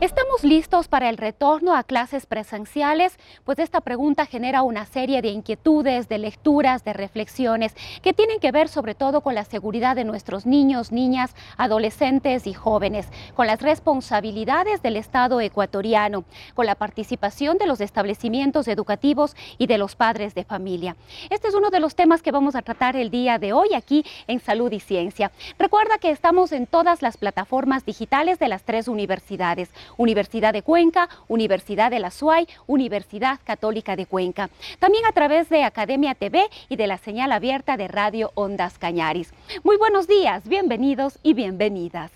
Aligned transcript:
¿Estamos 0.00 0.44
listos 0.44 0.86
para 0.86 1.08
el 1.08 1.16
retorno 1.16 1.74
a 1.74 1.82
clases 1.82 2.24
presenciales? 2.24 3.18
Pues 3.42 3.58
esta 3.58 3.80
pregunta 3.80 4.26
genera 4.26 4.62
una 4.62 4.86
serie 4.86 5.22
de 5.22 5.30
inquietudes, 5.30 6.08
de 6.08 6.18
lecturas, 6.18 6.84
de 6.84 6.92
reflexiones 6.92 7.74
que 8.00 8.12
tienen 8.12 8.38
que 8.38 8.52
ver 8.52 8.68
sobre 8.68 8.94
todo 8.94 9.22
con 9.22 9.34
la 9.34 9.44
seguridad 9.44 9.96
de 9.96 10.04
nuestros 10.04 10.46
niños, 10.46 10.92
niñas, 10.92 11.34
adolescentes 11.56 12.46
y 12.46 12.54
jóvenes, 12.54 13.08
con 13.34 13.48
las 13.48 13.60
responsabilidades 13.60 14.82
del 14.82 14.96
Estado 14.96 15.40
ecuatoriano, 15.40 16.22
con 16.54 16.66
la 16.66 16.76
participación 16.76 17.58
de 17.58 17.66
los 17.66 17.80
establecimientos 17.80 18.68
educativos 18.68 19.34
y 19.58 19.66
de 19.66 19.78
los 19.78 19.96
padres 19.96 20.32
de 20.36 20.44
familia. 20.44 20.94
Este 21.28 21.48
es 21.48 21.54
uno 21.54 21.70
de 21.70 21.80
los 21.80 21.96
temas 21.96 22.22
que 22.22 22.30
vamos 22.30 22.54
a 22.54 22.62
tratar 22.62 22.94
el 22.94 23.10
día 23.10 23.40
de 23.40 23.52
hoy 23.52 23.74
aquí 23.74 24.04
en 24.28 24.38
Salud 24.38 24.70
y 24.70 24.78
Ciencia. 24.78 25.32
Recuerda 25.58 25.98
que 25.98 26.12
estamos 26.12 26.52
en 26.52 26.68
todas 26.68 27.02
las 27.02 27.16
plataformas 27.16 27.84
digitales 27.84 28.38
de 28.38 28.46
las 28.46 28.62
tres 28.62 28.86
universidades. 28.86 29.70
Universidad 29.96 30.52
de 30.52 30.62
Cuenca, 30.62 31.08
Universidad 31.28 31.90
de 31.90 32.00
la 32.00 32.10
SUAY, 32.10 32.46
Universidad 32.66 33.40
Católica 33.44 33.96
de 33.96 34.06
Cuenca. 34.06 34.50
También 34.78 35.04
a 35.06 35.12
través 35.12 35.48
de 35.48 35.64
Academia 35.64 36.14
TV 36.14 36.48
y 36.68 36.76
de 36.76 36.86
la 36.86 36.98
señal 36.98 37.32
abierta 37.32 37.76
de 37.76 37.88
Radio 37.88 38.30
Ondas 38.34 38.78
Cañaris. 38.78 39.32
Muy 39.64 39.76
buenos 39.76 40.06
días, 40.06 40.46
bienvenidos 40.48 41.18
y 41.22 41.34
bienvenidas. 41.34 42.10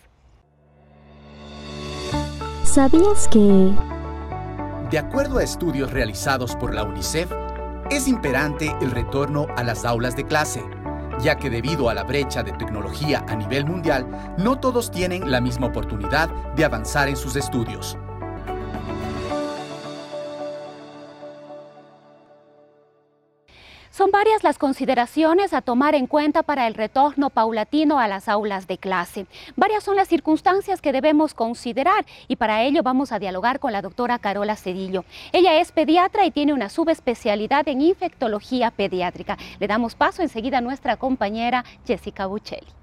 ¿Sabías 2.64 3.28
que... 3.28 3.72
De 4.90 4.98
acuerdo 4.98 5.38
a 5.38 5.42
estudios 5.42 5.90
realizados 5.90 6.54
por 6.56 6.74
la 6.74 6.84
UNICEF, 6.84 7.30
es 7.90 8.08
imperante 8.08 8.74
el 8.80 8.90
retorno 8.90 9.46
a 9.56 9.62
las 9.62 9.84
aulas 9.84 10.16
de 10.16 10.24
clase 10.24 10.62
ya 11.20 11.36
que 11.36 11.50
debido 11.50 11.88
a 11.88 11.94
la 11.94 12.04
brecha 12.04 12.42
de 12.42 12.52
tecnología 12.52 13.24
a 13.28 13.34
nivel 13.34 13.64
mundial, 13.64 14.06
no 14.38 14.58
todos 14.58 14.90
tienen 14.90 15.30
la 15.30 15.40
misma 15.40 15.66
oportunidad 15.68 16.28
de 16.54 16.64
avanzar 16.64 17.08
en 17.08 17.16
sus 17.16 17.36
estudios. 17.36 17.96
Son 23.92 24.10
varias 24.10 24.42
las 24.42 24.56
consideraciones 24.56 25.52
a 25.52 25.60
tomar 25.60 25.94
en 25.94 26.06
cuenta 26.06 26.42
para 26.42 26.66
el 26.66 26.72
retorno 26.72 27.28
paulatino 27.28 27.98
a 27.98 28.08
las 28.08 28.26
aulas 28.26 28.66
de 28.66 28.78
clase. 28.78 29.26
Varias 29.54 29.84
son 29.84 29.96
las 29.96 30.08
circunstancias 30.08 30.80
que 30.80 30.92
debemos 30.92 31.34
considerar 31.34 32.06
y 32.26 32.36
para 32.36 32.62
ello 32.62 32.82
vamos 32.82 33.12
a 33.12 33.18
dialogar 33.18 33.60
con 33.60 33.70
la 33.70 33.82
doctora 33.82 34.18
Carola 34.18 34.56
Cedillo. 34.56 35.04
Ella 35.32 35.60
es 35.60 35.72
pediatra 35.72 36.24
y 36.24 36.30
tiene 36.30 36.54
una 36.54 36.70
subespecialidad 36.70 37.68
en 37.68 37.82
infectología 37.82 38.70
pediátrica. 38.70 39.36
Le 39.60 39.66
damos 39.66 39.94
paso 39.94 40.22
enseguida 40.22 40.56
a 40.56 40.62
nuestra 40.62 40.96
compañera 40.96 41.62
Jessica 41.86 42.24
Buccelli. 42.24 42.81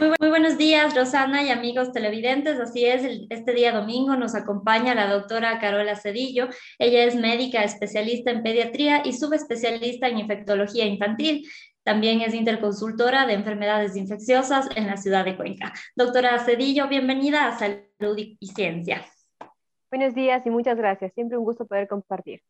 Muy, 0.00 0.30
buenos 0.30 0.56
días, 0.56 0.96
Rosana 0.96 1.42
y 1.42 1.50
amigos 1.50 1.92
televidentes. 1.92 2.58
Así 2.58 2.86
es, 2.86 3.26
este 3.28 3.52
día 3.52 3.70
domingo 3.70 4.16
nos 4.16 4.34
acompaña 4.34 4.94
la 4.94 5.06
doctora 5.06 5.58
Carola 5.58 5.94
Cedillo. 5.94 6.48
Ella 6.78 7.04
es 7.04 7.16
médica 7.16 7.62
especialista 7.64 8.30
en 8.30 8.42
pediatría 8.42 9.02
y 9.04 9.12
subespecialista 9.12 10.08
en 10.08 10.20
infectología 10.20 10.86
infantil. 10.86 11.46
También 11.82 12.22
es 12.22 12.32
interconsultora 12.32 13.26
de 13.26 13.34
enfermedades 13.34 13.94
infecciosas 13.94 14.70
en 14.74 14.86
la 14.86 14.96
ciudad 14.96 15.26
de 15.26 15.36
Cuenca. 15.36 15.74
Doctora 15.94 16.38
Cedillo, 16.38 16.88
bienvenida 16.88 17.46
a 17.46 17.58
Salud 17.58 18.16
y 18.16 18.46
Ciencia. 18.46 19.04
Buenos 19.90 20.14
días 20.14 20.46
y 20.46 20.50
muchas 20.50 20.78
gracias. 20.78 21.12
Siempre 21.12 21.36
un 21.36 21.44
gusto 21.44 21.66
poder 21.66 21.86
compartir. 21.86 22.40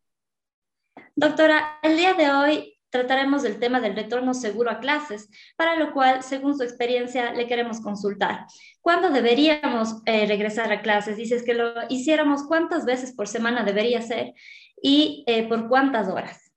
Doctora, 1.17 1.79
el 1.83 1.97
día 1.97 2.13
de 2.13 2.31
hoy 2.31 2.80
trataremos 2.91 3.41
del 3.41 3.57
tema 3.57 3.79
del 3.79 3.95
retorno 3.95 4.33
seguro 4.33 4.69
a 4.69 4.79
clases, 4.79 5.29
para 5.55 5.75
lo 5.75 5.93
cual, 5.93 6.21
según 6.21 6.55
su 6.55 6.63
experiencia, 6.63 7.33
le 7.33 7.47
queremos 7.47 7.81
consultar. 7.81 8.45
¿Cuándo 8.81 9.09
deberíamos 9.09 10.01
eh, 10.05 10.27
regresar 10.27 10.71
a 10.71 10.81
clases? 10.81 11.17
Dices 11.17 11.43
que 11.43 11.53
lo 11.53 11.73
hiciéramos, 11.89 12.43
¿cuántas 12.47 12.85
veces 12.85 13.15
por 13.15 13.27
semana 13.27 13.63
debería 13.63 14.01
ser 14.01 14.33
y 14.81 15.23
eh, 15.25 15.47
por 15.47 15.69
cuántas 15.69 16.09
horas? 16.09 16.51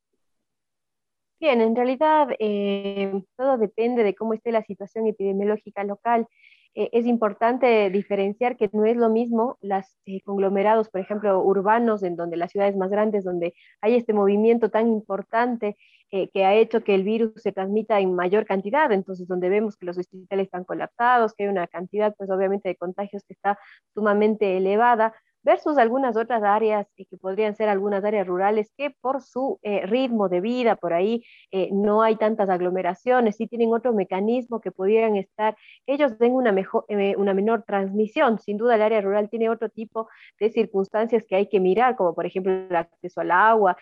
Bien, 1.40 1.60
en 1.60 1.76
realidad 1.76 2.28
eh, 2.38 3.12
todo 3.36 3.56
depende 3.56 4.02
de 4.02 4.14
cómo 4.14 4.34
esté 4.34 4.50
la 4.50 4.62
situación 4.62 5.06
epidemiológica 5.06 5.84
local. 5.84 6.26
Es 6.76 7.06
importante 7.06 7.88
diferenciar 7.88 8.56
que 8.56 8.68
no 8.72 8.84
es 8.84 8.96
lo 8.96 9.08
mismo 9.08 9.58
los 9.60 9.84
conglomerados, 10.24 10.88
por 10.88 11.00
ejemplo, 11.00 11.40
urbanos, 11.40 12.02
en 12.02 12.16
donde 12.16 12.36
las 12.36 12.50
ciudades 12.50 12.76
más 12.76 12.90
grandes, 12.90 13.22
donde 13.22 13.54
hay 13.80 13.94
este 13.94 14.12
movimiento 14.12 14.70
tan 14.70 14.88
importante 14.88 15.76
eh, 16.16 16.28
que 16.32 16.44
ha 16.44 16.54
hecho 16.54 16.84
que 16.84 16.94
el 16.94 17.02
virus 17.02 17.32
se 17.42 17.50
transmita 17.50 17.98
en 17.98 18.14
mayor 18.14 18.46
cantidad, 18.46 18.92
entonces 18.92 19.26
donde 19.26 19.48
vemos 19.48 19.76
que 19.76 19.84
los 19.84 19.98
hospitales 19.98 20.44
están 20.44 20.62
colapsados, 20.62 21.34
que 21.34 21.42
hay 21.42 21.48
una 21.50 21.66
cantidad, 21.66 22.14
pues 22.16 22.30
obviamente, 22.30 22.68
de 22.68 22.76
contagios 22.76 23.24
que 23.24 23.32
está 23.32 23.58
sumamente 23.94 24.56
elevada, 24.56 25.12
versus 25.44 25.78
algunas 25.78 26.16
otras 26.16 26.42
áreas 26.42 26.86
que 26.96 27.16
podrían 27.18 27.54
ser 27.54 27.68
algunas 27.68 28.04
áreas 28.04 28.26
rurales 28.26 28.72
que 28.76 28.90
por 28.90 29.22
su 29.22 29.58
eh, 29.62 29.86
ritmo 29.86 30.28
de 30.28 30.40
vida, 30.40 30.76
por 30.76 30.92
ahí 30.92 31.24
eh, 31.50 31.68
no 31.72 32.02
hay 32.02 32.16
tantas 32.16 32.48
aglomeraciones, 32.48 33.36
sí 33.36 33.46
tienen 33.46 33.72
otro 33.72 33.92
mecanismo 33.92 34.60
que 34.60 34.72
pudieran 34.72 35.16
estar, 35.16 35.56
ellos 35.86 36.18
den 36.18 36.32
una, 36.32 36.50
mejor, 36.52 36.84
eh, 36.88 37.14
una 37.16 37.34
menor 37.34 37.62
transmisión. 37.64 38.38
Sin 38.38 38.56
duda 38.56 38.74
el 38.74 38.82
área 38.82 39.00
rural 39.00 39.28
tiene 39.28 39.50
otro 39.50 39.68
tipo 39.68 40.08
de 40.40 40.50
circunstancias 40.50 41.24
que 41.28 41.36
hay 41.36 41.48
que 41.48 41.60
mirar, 41.60 41.96
como 41.96 42.14
por 42.14 42.26
ejemplo 42.26 42.52
el 42.52 42.74
acceso 42.74 43.20
al 43.20 43.30
agua, 43.30 43.76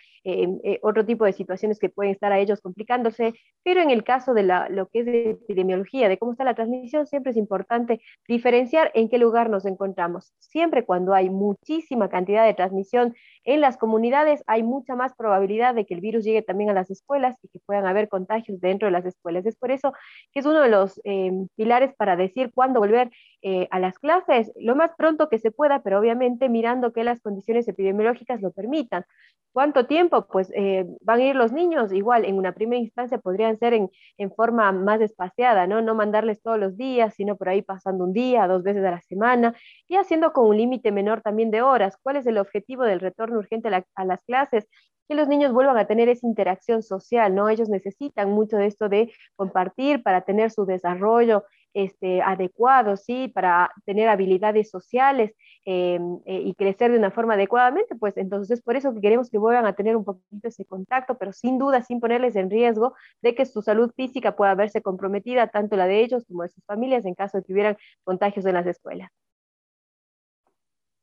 otro 0.83 1.05
tipo 1.05 1.25
de 1.25 1.33
situaciones 1.33 1.78
que 1.78 1.89
pueden 1.89 2.12
estar 2.12 2.33
a 2.33 2.39
ellos 2.39 2.61
complicándose, 2.61 3.34
pero 3.65 3.81
en 3.81 3.91
el 3.91 4.05
caso 4.05 4.34
de 4.34 4.43
la, 4.45 4.69
lo 4.69 4.89
que 4.89 5.01
es 5.01 5.06
de 5.06 5.31
epidemiología, 5.31 6.09
de 6.09 6.19
cómo 6.19 6.33
está 6.33 6.45
la 6.45 6.55
transmisión, 6.55 7.06
siempre 7.06 7.31
es 7.31 7.37
importante 7.37 8.01
diferenciar 8.28 8.91
en 8.95 9.09
qué 9.09 9.19
lugar 9.19 9.51
nos 9.51 9.65
encontramos. 9.65 10.33
Siempre 10.39 10.84
cuando 10.84 11.15
hay 11.15 11.31
muchísima 11.53 12.09
cantidad 12.09 12.45
de 12.45 12.55
transmisión 12.55 13.15
en 13.45 13.61
las 13.61 13.77
comunidades, 13.77 14.43
hay 14.47 14.63
mucha 14.63 14.95
más 14.95 15.15
probabilidad 15.15 15.75
de 15.75 15.85
que 15.85 15.95
el 15.95 16.01
virus 16.01 16.25
llegue 16.25 16.43
también 16.43 16.71
a 16.71 16.75
las 16.75 16.91
escuelas 16.91 17.37
y 17.43 17.49
que 17.49 17.59
puedan 17.67 17.87
haber 17.87 18.09
contagios 18.09 18.61
dentro 18.61 18.87
de 18.87 18.93
las 18.93 19.05
escuelas. 19.05 19.45
Es 19.47 19.57
por 19.57 19.71
eso 19.73 19.93
que 20.33 20.41
es 20.41 20.47
uno 20.47 20.61
de 20.61 20.69
los 20.69 21.01
eh, 21.05 21.33
pilares 21.57 21.93
para 21.95 22.17
decir 22.17 22.53
cuándo 22.55 22.81
volver 22.81 23.11
eh, 23.43 23.67
a 23.73 23.81
las 23.81 23.99
clases, 23.99 24.53
lo 24.55 24.77
más 24.77 24.93
pronto 24.97 25.29
que 25.29 25.39
se 25.39 25.51
pueda, 25.51 25.83
pero 25.83 25.99
obviamente 25.99 26.49
mirando 26.49 26.93
que 26.93 27.03
las 27.03 27.21
condiciones 27.21 27.67
epidemiológicas 27.67 28.41
lo 28.41 28.53
permitan. 28.53 29.05
¿Cuánto 29.53 29.87
tiempo? 29.87 30.27
Pues 30.29 30.51
eh, 30.55 30.87
van 31.03 31.21
a 31.21 31.25
ir 31.25 31.37
los 31.37 31.53
niños, 31.53 31.93
igual 31.93 32.25
en 32.25 32.39
una 32.39 32.53
primera 32.53 32.81
instancia 32.81 33.19
podrían 33.19 33.59
ser 33.59 33.75
en, 33.75 33.91
en, 34.17 34.33
forma 34.33 34.73
más 34.73 35.01
espaciada, 35.03 35.67
¿no? 35.67 35.83
No 35.83 35.95
mandarles 35.95 36.41
todos 36.41 36.59
los 36.59 36.77
días, 36.79 37.15
sino 37.15 37.37
por 37.37 37.51
ahí 37.51 37.61
pasando 37.61 38.05
un 38.05 38.15
día, 38.15 38.47
dos 38.47 38.63
veces 38.63 38.83
a 38.84 38.93
la 38.93 39.03
semana 39.03 39.55
y 39.89 39.97
haciendo 39.97 40.33
con 40.33 40.47
un 40.47 40.57
límite 40.57 40.91
menor 40.91 41.21
también 41.21 41.41
de 41.50 41.62
horas. 41.62 41.97
¿Cuál 42.03 42.16
es 42.16 42.26
el 42.26 42.38
objetivo 42.38 42.84
del 42.84 43.00
retorno 43.00 43.38
urgente 43.38 43.69
a, 43.69 44.04
las 44.04 44.22
clases? 44.25 44.69
Que 45.08 45.14
los 45.14 45.28
niños 45.28 45.53
vuelvan 45.53 45.78
a 45.78 45.86
tener 45.86 46.08
esa 46.08 46.26
interacción 46.26 46.82
social, 46.82 47.34
¿no? 47.34 47.48
Ellos 47.48 47.69
necesitan 47.69 48.30
mucho 48.30 48.56
de 48.56 48.66
esto 48.66 48.88
de 48.88 49.12
compartir 49.36 50.03
para 50.03 50.22
tener 50.22 50.50
su 50.50 50.64
desarrollo 50.64 51.44
este, 51.75 52.22
adecuado, 52.22 52.97
¿sí? 52.97 53.28
Para 53.28 53.72
tener 53.84 54.09
habilidades 54.09 54.71
sociales 54.71 55.33
eh, 55.65 55.98
eh, 56.27 56.42
y 56.44 56.54
crecer 56.54 56.91
de 56.92 56.98
una 56.98 57.10
forma 57.10 57.34
adecuadamente, 57.34 57.95
pues 57.95 58.16
entonces 58.16 58.59
es 58.59 58.62
por 58.62 58.77
eso 58.77 58.92
que 58.92 59.00
queremos 59.00 59.30
que 59.30 59.38
vuelvan 59.38 59.66
a 59.66 59.74
tener 59.74 59.97
un 59.97 60.04
poquito 60.04 60.48
ese 60.48 60.65
contacto, 60.65 61.16
pero 61.16 61.33
sin 61.33 61.59
duda 61.59 61.83
sin 61.83 62.00
ponerles 62.00 62.36
en 62.36 62.50
riesgo 62.50 62.95
de 63.22 63.34
que 63.34 63.47
su 63.47 63.62
salud 63.62 63.92
física 63.97 64.36
pueda 64.36 64.54
verse 64.54 64.83
comprometida, 64.83 65.47
tanto 65.48 65.77
la 65.77 65.86
de 65.86 66.00
ellos 66.00 66.24
como 66.27 66.42
de 66.42 66.48
sus 66.48 66.65
familias, 66.65 67.04
en 67.06 67.15
caso 67.15 67.38
de 67.38 67.45
que 67.45 67.53
hubieran 67.53 67.77
contagios 68.04 68.45
en 68.47 68.54
las 68.54 68.66
escuelas. 68.66 69.10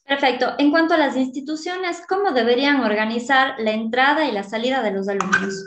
Perfecto. 0.09 0.55
En 0.57 0.71
cuanto 0.71 0.95
a 0.95 0.97
las 0.97 1.15
instituciones, 1.15 2.01
¿cómo 2.09 2.31
deberían 2.31 2.81
organizar 2.81 3.53
la 3.59 3.73
entrada 3.73 4.25
y 4.25 4.31
la 4.31 4.41
salida 4.41 4.81
de 4.81 4.89
los 4.89 5.07
alumnos? 5.07 5.63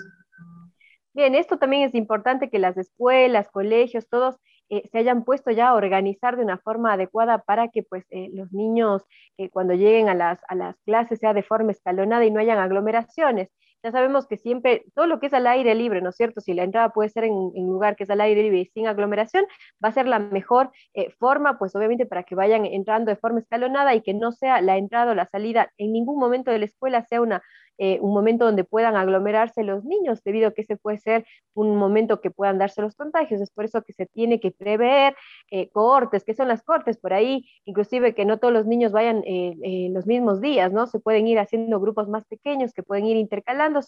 Bien, 1.14 1.36
esto 1.36 1.58
también 1.58 1.84
es 1.84 1.94
importante 1.94 2.50
que 2.50 2.58
las 2.58 2.76
escuelas, 2.76 3.48
colegios, 3.52 4.08
todos 4.08 4.34
eh, 4.68 4.82
se 4.90 4.98
hayan 4.98 5.22
puesto 5.22 5.52
ya 5.52 5.68
a 5.68 5.74
organizar 5.74 6.36
de 6.36 6.42
una 6.42 6.58
forma 6.58 6.92
adecuada 6.92 7.38
para 7.38 7.68
que 7.68 7.84
pues, 7.84 8.04
eh, 8.10 8.30
los 8.32 8.50
niños 8.52 9.04
eh, 9.38 9.48
cuando 9.48 9.74
lleguen 9.74 10.08
a 10.08 10.14
las, 10.14 10.40
a 10.48 10.56
las 10.56 10.74
clases 10.80 11.20
sea 11.20 11.34
de 11.34 11.44
forma 11.44 11.70
escalonada 11.70 12.24
y 12.24 12.32
no 12.32 12.40
hayan 12.40 12.58
aglomeraciones. 12.58 13.48
Ya 13.82 13.92
sabemos 13.92 14.26
que 14.26 14.36
siempre 14.36 14.84
todo 14.94 15.06
lo 15.06 15.20
que 15.20 15.26
es 15.26 15.34
al 15.34 15.46
aire 15.46 15.74
libre, 15.74 16.00
¿no 16.00 16.10
es 16.10 16.16
cierto? 16.16 16.40
Si 16.40 16.54
la 16.54 16.64
entrada 16.64 16.90
puede 16.90 17.08
ser 17.08 17.24
en 17.24 17.32
un 17.32 17.72
lugar 17.72 17.96
que 17.96 18.04
es 18.04 18.10
al 18.10 18.20
aire 18.20 18.42
libre 18.42 18.60
y 18.60 18.66
sin 18.66 18.86
aglomeración, 18.86 19.44
va 19.84 19.88
a 19.88 19.92
ser 19.92 20.06
la 20.06 20.18
mejor 20.18 20.70
eh, 20.94 21.10
forma, 21.18 21.58
pues 21.58 21.74
obviamente 21.74 22.06
para 22.06 22.22
que 22.22 22.34
vayan 22.34 22.66
entrando 22.66 23.10
de 23.10 23.16
forma 23.16 23.40
escalonada 23.40 23.94
y 23.94 24.02
que 24.02 24.14
no 24.14 24.32
sea 24.32 24.60
la 24.60 24.76
entrada 24.76 25.12
o 25.12 25.14
la 25.14 25.26
salida 25.26 25.72
en 25.78 25.92
ningún 25.92 26.18
momento 26.18 26.50
de 26.50 26.58
la 26.58 26.64
escuela 26.66 27.04
sea 27.04 27.20
una 27.20 27.42
eh, 27.78 27.98
un 28.00 28.12
momento 28.12 28.44
donde 28.44 28.64
puedan 28.64 28.96
aglomerarse 28.96 29.64
los 29.64 29.84
niños, 29.84 30.22
debido 30.22 30.48
a 30.48 30.52
que 30.52 30.60
ese 30.62 30.76
puede 30.76 30.98
ser 30.98 31.24
un 31.54 31.76
momento 31.76 32.20
que 32.20 32.30
puedan 32.30 32.58
darse 32.58 32.82
los 32.82 32.94
contagios. 32.94 33.40
Es 33.40 33.50
por 33.50 33.64
eso 33.64 33.82
que 33.82 33.92
se 33.92 34.06
tiene 34.06 34.40
que 34.40 34.50
prever 34.52 35.16
eh, 35.50 35.68
cortes, 35.70 36.24
que 36.24 36.34
son 36.34 36.48
las 36.48 36.62
cortes 36.62 36.98
por 36.98 37.12
ahí, 37.12 37.44
inclusive 37.64 38.14
que 38.14 38.24
no 38.24 38.38
todos 38.38 38.52
los 38.54 38.66
niños 38.66 38.92
vayan 38.92 39.22
eh, 39.26 39.88
los 39.90 40.06
mismos 40.06 40.40
días, 40.40 40.72
¿no? 40.72 40.86
Se 40.86 41.00
pueden 41.00 41.26
ir 41.26 41.38
haciendo 41.38 41.80
grupos 41.80 42.08
más 42.08 42.24
pequeños 42.26 42.72
que 42.72 42.82
pueden 42.82 43.06
ir 43.06 43.16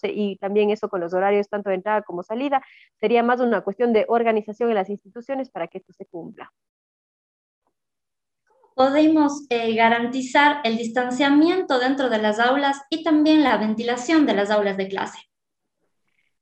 y 0.03 0.37
también 0.37 0.69
eso 0.71 0.89
con 0.89 1.01
los 1.01 1.13
horarios 1.13 1.49
tanto 1.49 1.69
de 1.69 1.75
entrada 1.75 2.01
como 2.01 2.23
salida. 2.23 2.61
Sería 2.99 3.23
más 3.23 3.39
una 3.39 3.61
cuestión 3.61 3.93
de 3.93 4.05
organización 4.07 4.69
en 4.69 4.75
las 4.75 4.89
instituciones 4.89 5.49
para 5.49 5.67
que 5.67 5.79
esto 5.79 5.93
se 5.93 6.05
cumpla 6.05 6.51
podemos 8.75 9.45
eh, 9.49 9.73
garantizar 9.73 10.59
el 10.65 10.77
distanciamiento 10.77 11.79
dentro 11.79 12.09
de 12.09 12.19
las 12.19 12.39
aulas 12.39 12.81
y 12.89 13.03
también 13.03 13.41
la 13.41 13.57
ventilación 13.57 14.25
de 14.25 14.33
las 14.33 14.51
aulas 14.51 14.77
de 14.77 14.89
clase. 14.89 15.17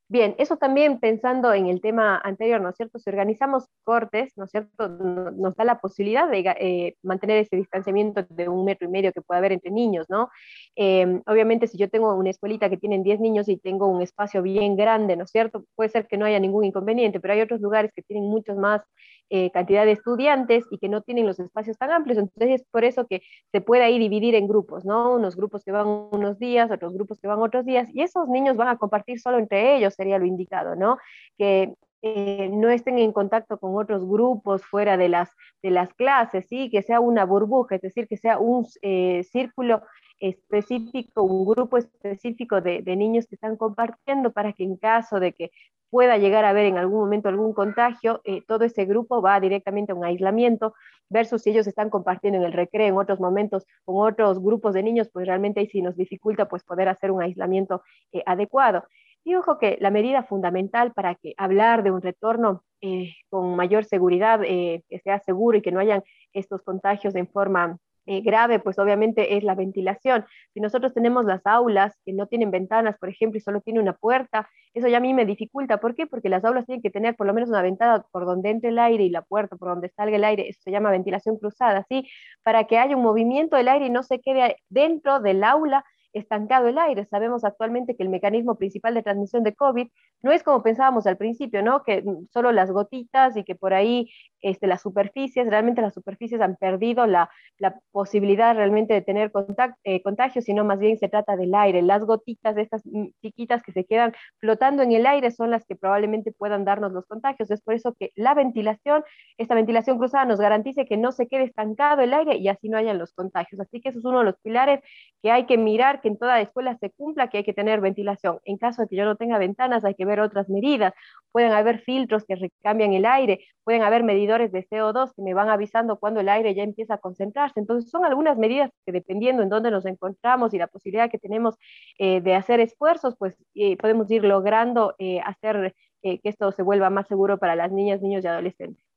Bien, 0.10 0.36
eso 0.38 0.58
también 0.58 1.00
pensando 1.00 1.54
en 1.54 1.68
el 1.68 1.82
tema 1.82 2.22
anterior, 2.24 2.62
¿no 2.62 2.70
es 2.70 2.76
cierto? 2.76 3.00
Si 3.00 3.10
organizamos 3.10 3.66
cortes, 3.84 4.34
¿no 4.36 4.46
es 4.46 4.52
cierto? 4.52 4.88
Nos 4.88 5.56
da 5.56 5.64
la 5.64 5.80
posibilidad 5.80 6.30
de 6.30 6.40
eh, 6.60 6.96
mantener 7.02 7.38
ese 7.38 7.56
distanciamiento 7.56 8.24
de 8.30 8.48
un 8.48 8.66
metro 8.66 8.88
y 8.88 8.92
medio 8.92 9.12
que 9.12 9.22
puede 9.22 9.40
haber 9.40 9.54
entre 9.54 9.72
niños, 9.72 10.08
¿no? 10.10 10.30
Em, 10.76 11.22
obviamente, 11.28 11.68
si 11.68 11.78
yo 11.78 11.90
tengo 11.90 12.14
una 12.16 12.32
escuelita 12.32 12.70
que 12.70 12.78
tienen 12.78 13.04
10 13.04 13.20
niños 13.20 13.48
y 13.48 13.58
tengo 13.58 13.88
un 13.88 14.02
espacio 14.02 14.42
bien 14.42 14.76
grande, 14.76 15.16
¿no 15.16 15.26
es 15.26 15.32
cierto? 15.32 15.66
Puede 15.76 15.90
ser 15.90 16.08
que 16.08 16.18
no 16.18 16.26
haya 16.26 16.40
ningún 16.40 16.66
inconveniente, 16.66 17.20
pero 17.20 17.34
hay 17.34 17.42
otros 17.42 17.62
lugares 17.62 17.92
que 17.96 18.02
tienen 18.02 18.30
muchos 18.30 18.58
más 18.58 18.82
eh, 19.30 19.52
cantidad 19.52 19.86
de 19.86 19.92
estudiantes 19.92 20.66
y 20.72 20.80
que 20.80 20.90
no 20.90 21.02
tienen 21.02 21.28
los 21.28 21.40
espacios 21.40 21.78
tan 21.78 21.92
amplios. 21.92 22.18
Entonces 22.18 22.62
es 22.62 22.68
por 22.72 22.84
eso 22.84 23.08
que 23.08 23.22
se 23.52 23.62
puede 23.62 23.84
ahí 23.84 24.00
dividir 24.00 24.36
en 24.36 24.48
grupos, 24.48 24.84
¿no? 24.86 25.16
Unos 25.16 25.36
grupos 25.36 25.64
que 25.64 25.72
van 25.72 25.88
unos 26.12 26.40
días, 26.40 26.72
otros 26.72 26.94
grupos 26.94 27.20
que 27.20 27.28
van 27.28 27.40
otros 27.40 27.66
días, 27.66 27.88
y 27.94 28.02
esos 28.02 28.28
niños 28.28 28.58
van 28.58 28.68
a 28.70 28.78
compartir 28.78 29.20
solo 29.20 29.38
entre 29.40 29.76
ellos, 29.76 29.94
sería 29.94 30.18
lo 30.20 30.26
indicado, 30.26 30.76
¿no? 30.76 30.98
Que 31.38 31.74
eh, 32.06 32.50
no 32.52 32.70
estén 32.70 33.00
en 33.00 33.14
contacto 33.14 33.58
con 33.58 33.78
otros 33.78 34.06
grupos 34.06 34.66
fuera 34.66 34.98
de 34.98 35.08
las, 35.08 35.30
de 35.62 35.72
las 35.72 35.94
clases, 35.94 36.46
¿sí? 36.50 36.70
que 36.70 36.82
sea 36.82 37.00
una 37.00 37.24
burbuja, 37.24 37.76
es 37.76 37.82
decir, 37.82 38.10
que 38.10 38.18
sea 38.18 38.40
un 38.40 38.68
eh, 38.82 39.24
círculo 39.24 39.84
específico, 40.24 41.24
un 41.24 41.46
grupo 41.46 41.78
específico 41.78 42.62
de, 42.62 42.82
de, 42.82 42.96
niños 42.96 43.28
que 43.28 43.36
están 43.36 43.58
compartiendo 43.58 44.32
para 44.32 44.54
que 44.54 44.64
en 44.64 44.78
caso 44.78 45.20
de 45.20 45.34
que 45.34 45.52
pueda 45.90 46.18
llegar 46.18 46.46
a 46.46 46.50
haber 46.50 46.66
en 46.66 46.78
algún 46.78 47.02
momento 47.02 47.30
algún 47.30 47.54
contagio, 47.54 48.22
eh, 48.24 48.42
todo 48.48 48.64
ese 48.64 48.86
grupo 48.86 49.22
va 49.22 49.40
directamente 49.40 49.92
a 49.92 49.96
un 49.96 50.06
aislamiento 50.06 50.74
versus 51.10 51.44
si 51.44 51.52
ellos 51.52 51.68
están 51.68 51.90
compartiendo 51.90 52.40
en 52.40 52.46
el 52.46 52.54
recreo 52.54 52.88
en 52.88 52.98
otros 52.98 53.20
momentos 53.20 53.68
con 53.84 53.98
otros 53.98 54.42
grupos 54.42 54.74
de 54.74 54.82
niños, 54.82 55.10
pues 55.14 55.28
realmente 55.28 55.60
ahí 55.60 55.68
sí 55.68 55.82
nos 55.82 55.96
dificulta 55.96 56.48
pues 56.48 56.64
poder 56.64 56.88
hacer 56.88 57.12
un 57.12 57.22
aislamiento 57.22 57.84
eh, 58.12 58.24
adecuado. 58.26 58.86
Y 59.26 59.36
ojo 59.36 59.60
que 59.60 59.78
la 59.82 59.92
medida 59.92 60.24
fundamental 60.24 60.94
para 60.94 61.16
que 61.16 61.34
hablar 61.38 61.84
de 61.84 61.92
un 61.92 62.02
retorno 62.02 62.64
eh, 62.82 63.14
con 63.30 63.56
mayor 63.56 63.86
seguridad, 63.86 64.42
que 64.42 65.00
sea 65.04 65.20
seguro 65.20 65.58
y 65.58 65.62
que 65.62 65.72
no 65.72 65.80
hayan 65.80 66.02
estos 66.34 66.64
contagios 66.64 67.14
en 67.14 67.28
forma 67.28 67.78
eh, 68.06 68.22
grave, 68.22 68.60
pues 68.60 68.80
obviamente 68.80 69.38
es 69.38 69.44
la 69.44 69.56
ventilación. 69.56 70.26
Si 70.54 70.60
nosotros 70.60 70.94
tenemos 70.94 71.26
las 71.26 71.46
aulas 71.46 71.98
que 72.06 72.14
no 72.14 72.28
tienen 72.28 72.52
ventanas, 72.52 72.98
por 72.98 73.10
ejemplo, 73.10 73.38
y 73.38 73.42
solo 73.42 73.62
tiene 73.62 73.80
una 73.80 73.94
puerta, 73.94 74.50
eso 74.74 74.88
ya 74.88 74.98
a 74.98 75.00
mí 75.00 75.14
me 75.14 75.26
dificulta. 75.26 75.78
¿Por 75.78 75.96
qué? 75.96 76.08
Porque 76.08 76.30
las 76.30 76.44
aulas 76.44 76.66
tienen 76.66 76.82
que 76.82 76.90
tener 76.90 77.16
por 77.16 77.28
lo 77.28 77.34
menos 77.34 77.50
una 77.50 77.62
ventana 77.62 78.06
por 78.12 78.26
donde 78.26 78.50
entre 78.50 78.70
el 78.70 78.80
aire 78.80 79.04
y 79.04 79.10
la 79.10 79.22
puerta 79.22 79.56
por 79.56 79.70
donde 79.70 79.90
salga 79.90 80.16
el 80.16 80.24
aire. 80.24 80.50
Eso 80.50 80.62
se 80.64 80.72
llama 80.72 80.92
ventilación 80.92 81.38
cruzada, 81.38 81.86
¿sí? 81.88 82.08
Para 82.44 82.66
que 82.66 82.78
haya 82.78 82.96
un 82.96 83.04
movimiento 83.04 83.56
del 83.56 83.68
aire 83.68 83.86
y 83.86 83.90
no 83.90 84.04
se 84.04 84.20
quede 84.20 84.58
dentro 84.70 85.20
del 85.20 85.44
aula 85.44 85.86
estancado 86.14 86.68
el 86.68 86.78
aire. 86.78 87.06
Sabemos 87.06 87.44
actualmente 87.44 87.96
que 87.96 88.04
el 88.04 88.10
mecanismo 88.10 88.56
principal 88.56 88.94
de 88.94 89.04
transmisión 89.04 89.44
de 89.44 89.54
COVID 89.54 89.88
no 90.22 90.32
es 90.32 90.44
como 90.44 90.64
pensábamos 90.64 91.08
al 91.08 91.18
principio, 91.18 91.62
¿no? 91.62 91.84
Que 91.84 92.04
solo 92.32 92.52
las 92.52 92.72
gotitas 92.72 93.36
y 93.36 93.44
que 93.44 93.56
por 93.56 93.74
ahí 93.74 94.10
este, 94.42 94.68
las 94.68 94.82
superficies, 94.82 95.48
realmente 95.48 95.82
las 95.82 95.94
superficies 95.94 96.42
han 96.42 96.56
perdido 96.56 97.08
la, 97.08 97.30
la 97.58 97.80
posibilidad 97.92 98.56
realmente 98.56 98.94
de 98.94 99.02
tener 99.02 99.32
contact, 99.32 99.78
eh, 99.84 100.02
contagio, 100.02 100.42
sino 100.42 100.64
más 100.64 100.80
bien 100.80 100.98
se 100.98 101.10
trata 101.10 101.36
del 101.36 101.56
aire. 101.56 101.82
Las 101.82 102.06
gotitas 102.06 102.56
de 102.56 102.62
estas 102.62 102.86
mm, 102.86 103.08
chiquitas 103.22 103.64
que 103.64 103.72
se 103.72 103.86
quedan 103.86 104.14
flotando 104.40 104.84
en 104.84 104.92
el 104.92 105.06
aire 105.06 105.32
son 105.32 105.50
las 105.52 105.66
que 105.66 105.76
probablemente 105.76 106.32
puedan 106.32 106.66
darnos 106.66 106.92
los 106.92 107.06
contagios. 107.06 107.50
Es 107.52 107.62
por 107.62 107.74
eso 107.74 107.94
que 107.98 108.12
la 108.16 108.34
ventilación, 108.34 109.04
esta 109.38 109.56
ventilación 109.56 109.98
cruzada 109.98 110.26
nos 110.26 110.40
garantice 110.40 110.86
que 110.86 110.98
no 110.98 111.12
se 111.12 111.28
quede 111.28 111.44
estancado 111.44 112.02
el 112.02 112.14
aire 112.14 112.36
y 112.38 112.48
así 112.50 112.70
no 112.70 112.78
hayan 112.78 112.98
los 113.00 113.14
contagios. 113.14 113.60
Así 113.62 113.82
que 113.82 113.90
eso 113.90 114.00
es 114.00 114.06
uno 114.06 114.20
de 114.20 114.26
los 114.26 114.36
pilares 114.42 114.82
que 115.22 115.32
hay 115.32 115.46
que 115.46 115.58
mirar 115.58 116.02
que 116.04 116.10
en 116.10 116.18
toda 116.18 116.40
escuela 116.42 116.78
se 116.78 116.92
cumpla 116.92 117.30
que 117.30 117.40
hay 117.40 117.44
que 117.44 117.54
tener 117.54 117.82
ventilación. 117.82 118.40
En 118.46 118.58
caso 118.58 118.84
de 118.84 118.88
que 118.88 118.96
yo 118.96 119.06
no 119.06 119.16
tenga 119.16 119.40
ventanas, 119.40 119.84
hay 119.86 119.96
que 119.96 120.06
ver 120.06 120.20
otras 120.20 120.50
medidas. 120.50 120.94
Pueden 121.32 121.52
haber 121.52 121.80
filtros 121.80 122.26
que 122.26 122.36
recambian 122.36 122.94
el 122.94 123.06
aire, 123.06 123.40
pueden 123.64 123.82
haber 123.82 124.04
medidores 124.04 124.52
de 124.52 124.68
CO2 124.68 125.14
que 125.16 125.24
me 125.24 125.34
van 125.34 125.50
avisando 125.50 125.98
cuando 125.98 126.20
el 126.20 126.30
aire 126.30 126.54
ya 126.54 126.64
empieza 126.64 126.96
a 126.96 126.98
concentrarse. 127.00 127.60
Entonces, 127.60 127.90
son 127.90 128.06
algunas 128.06 128.38
medidas 128.38 128.70
que 128.86 128.92
dependiendo 128.92 129.42
en 129.42 129.50
dónde 129.50 129.72
nos 129.72 129.86
encontramos 129.86 130.54
y 130.54 130.60
la 130.60 130.68
posibilidad 130.68 131.10
que 131.10 131.18
tenemos 131.18 131.56
eh, 131.98 132.22
de 132.22 132.36
hacer 132.36 132.60
esfuerzos, 132.60 133.16
pues 133.18 133.36
eh, 133.56 133.78
podemos 133.78 134.12
ir 134.12 134.24
logrando 134.24 134.94
eh, 135.00 135.20
hacer 135.22 135.74
que 136.04 136.20
esto 136.24 136.52
se 136.52 136.64
vuelva 136.64 136.90
más 136.90 137.08
seguro 137.08 137.38
para 137.38 137.56
las 137.56 137.72
niñas, 137.72 138.02
niños 138.02 138.26
y 138.26 138.28
adolescentes. 138.28 138.93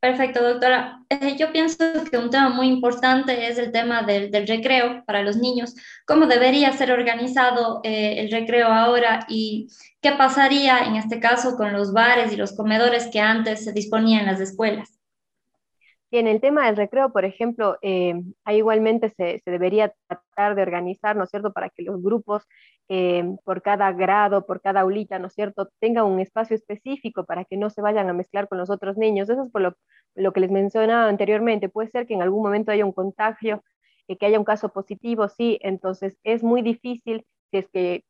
Perfecto, 0.00 0.40
doctora. 0.42 1.02
Eh, 1.08 1.36
yo 1.36 1.50
pienso 1.52 1.76
que 2.08 2.18
un 2.18 2.30
tema 2.30 2.50
muy 2.50 2.68
importante 2.68 3.48
es 3.48 3.58
el 3.58 3.72
tema 3.72 4.02
del, 4.02 4.30
recreo 4.46 5.04
para 5.04 5.22
los 5.22 5.36
niños. 5.36 5.74
¿Cómo 6.06 6.26
debería 6.26 6.72
ser 6.72 6.92
organizado 6.92 7.80
eh, 7.82 8.20
el 8.20 8.30
recreo 8.30 8.68
ahora 8.68 9.26
y 9.28 9.68
qué 10.00 10.12
pasaría 10.12 10.84
en 10.84 10.94
este 10.94 11.18
caso 11.18 11.56
con 11.56 11.72
los 11.72 11.92
bares 11.92 12.32
y 12.32 12.36
los 12.36 12.54
comedores 12.54 13.08
que 13.08 13.20
antes 13.20 13.64
se 13.64 13.72
disponían 13.72 14.20
en 14.20 14.26
las 14.26 14.40
escuelas? 14.40 14.97
Y 16.10 16.18
en 16.18 16.26
el 16.26 16.40
tema 16.40 16.66
del 16.66 16.76
recreo, 16.76 17.12
por 17.12 17.24
ejemplo, 17.26 17.76
eh, 17.82 18.14
ahí 18.44 18.58
igualmente 18.58 19.10
se, 19.10 19.42
debería 19.44 19.92
tratar 20.06 20.54
de 20.54 20.62
organizar, 20.62 21.16
¿no 21.16 21.24
es 21.24 21.30
cierto?, 21.30 21.52
para 21.52 21.68
que 21.68 21.82
los 21.82 22.02
grupos 22.02 22.44
eh, 22.88 23.24
por 23.44 23.60
cada 23.60 23.92
grado, 23.92 24.46
por 24.46 24.62
cada 24.62 24.80
aulita, 24.80 25.18
¿no 25.18 25.26
es 25.26 25.34
cierto?, 25.34 25.68
tengan 25.80 26.06
un 26.06 26.20
espacio 26.20 26.56
específico 26.56 27.24
para 27.24 27.44
que 27.44 27.58
no 27.58 27.68
se 27.68 27.82
vayan 27.82 28.08
a 28.08 28.14
mezclar 28.14 28.48
con 28.48 28.56
los 28.56 28.70
otros 28.70 28.96
niños. 28.96 29.28
Eso 29.28 29.44
es 29.44 29.50
por 29.50 29.76
lo, 30.14 30.32
que 30.32 30.40
les 30.40 30.50
mencionaba 30.50 31.08
anteriormente. 31.08 31.68
Puede 31.68 31.90
ser 31.90 32.06
que 32.06 32.14
en 32.14 32.22
algún 32.22 32.42
momento 32.42 32.72
haya 32.72 32.86
un 32.86 32.92
contagio, 32.92 33.62
eh, 34.08 34.16
que 34.16 34.26
haya 34.26 34.38
un 34.38 34.44
caso 34.46 34.70
positivo, 34.70 35.28
sí, 35.28 35.58
entonces 35.62 36.16
es 36.24 36.42
muy 36.42 36.62
difícil 36.62 37.26
si 37.50 37.58
es 37.58 37.68
que 37.70 38.04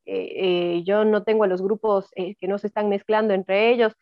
yo 0.84 1.04
no 1.04 1.22
tengo 1.22 1.44
a 1.44 1.46
los 1.46 1.62
grupos 1.62 2.10
que 2.16 2.48
no 2.48 2.58
se 2.58 2.66
están 2.66 2.88
mezclando 2.88 3.34
entre 3.34 3.70
ellos 3.70 3.94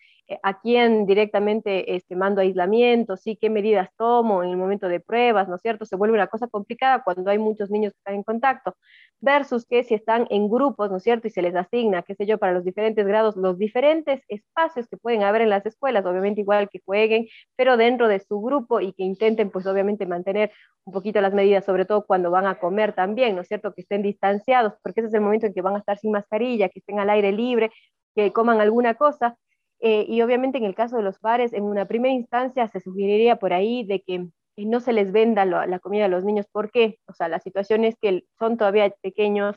a 0.42 0.60
quién 0.60 1.06
directamente 1.06 1.94
este, 1.94 2.16
mando 2.16 2.40
aislamiento, 2.40 3.16
sí, 3.16 3.36
qué 3.40 3.50
medidas 3.50 3.88
tomo 3.96 4.42
en 4.42 4.50
el 4.50 4.56
momento 4.56 4.88
de 4.88 5.00
pruebas, 5.00 5.48
¿no 5.48 5.56
es 5.56 5.62
cierto? 5.62 5.84
Se 5.84 5.96
vuelve 5.96 6.14
una 6.14 6.26
cosa 6.26 6.48
complicada 6.48 7.02
cuando 7.04 7.30
hay 7.30 7.38
muchos 7.38 7.70
niños 7.70 7.92
que 7.92 7.98
están 7.98 8.14
en 8.14 8.22
contacto, 8.24 8.76
versus 9.20 9.66
que 9.66 9.84
si 9.84 9.94
están 9.94 10.26
en 10.30 10.48
grupos, 10.48 10.90
¿no 10.90 10.96
es 10.98 11.02
cierto? 11.02 11.28
Y 11.28 11.30
se 11.30 11.42
les 11.42 11.54
asigna, 11.54 12.02
qué 12.02 12.14
sé 12.14 12.26
yo, 12.26 12.38
para 12.38 12.52
los 12.52 12.64
diferentes 12.64 13.06
grados, 13.06 13.36
los 13.36 13.58
diferentes 13.58 14.22
espacios 14.28 14.88
que 14.88 14.96
pueden 14.96 15.22
haber 15.22 15.42
en 15.42 15.50
las 15.50 15.64
escuelas, 15.66 16.04
obviamente 16.06 16.40
igual 16.40 16.68
que 16.68 16.80
jueguen, 16.84 17.26
pero 17.56 17.76
dentro 17.76 18.08
de 18.08 18.20
su 18.20 18.40
grupo 18.40 18.80
y 18.80 18.92
que 18.92 19.04
intenten, 19.04 19.50
pues 19.50 19.66
obviamente, 19.66 20.06
mantener 20.06 20.52
un 20.84 20.92
poquito 20.92 21.20
las 21.20 21.34
medidas, 21.34 21.64
sobre 21.64 21.84
todo 21.84 22.04
cuando 22.06 22.30
van 22.30 22.46
a 22.46 22.58
comer 22.58 22.94
también, 22.94 23.34
¿no 23.34 23.42
es 23.42 23.48
cierto? 23.48 23.72
Que 23.74 23.82
estén 23.82 24.02
distanciados, 24.02 24.74
porque 24.82 25.00
ese 25.00 25.08
es 25.08 25.14
el 25.14 25.20
momento 25.20 25.46
en 25.46 25.54
que 25.54 25.62
van 25.62 25.76
a 25.76 25.78
estar 25.78 25.98
sin 25.98 26.12
mascarilla, 26.12 26.68
que 26.68 26.80
estén 26.80 27.00
al 27.00 27.10
aire 27.10 27.32
libre, 27.32 27.70
que 28.14 28.32
coman 28.32 28.60
alguna 28.60 28.94
cosa, 28.94 29.36
eh, 29.80 30.06
y 30.08 30.22
obviamente 30.22 30.58
en 30.58 30.64
el 30.64 30.74
caso 30.74 30.96
de 30.96 31.02
los 31.02 31.20
bares, 31.20 31.52
en 31.52 31.64
una 31.64 31.86
primera 31.86 32.14
instancia 32.14 32.68
se 32.68 32.80
sugeriría 32.80 33.36
por 33.36 33.52
ahí 33.52 33.84
de 33.84 34.02
que 34.02 34.26
no 34.56 34.80
se 34.80 34.92
les 34.92 35.12
venda 35.12 35.44
la 35.44 35.78
comida 35.80 36.06
a 36.06 36.08
los 36.08 36.24
niños. 36.24 36.46
¿Por 36.50 36.70
qué? 36.70 36.98
O 37.06 37.12
sea, 37.12 37.28
la 37.28 37.40
situación 37.40 37.84
es 37.84 37.96
que 38.00 38.24
son 38.38 38.56
todavía 38.56 38.90
pequeños, 39.02 39.56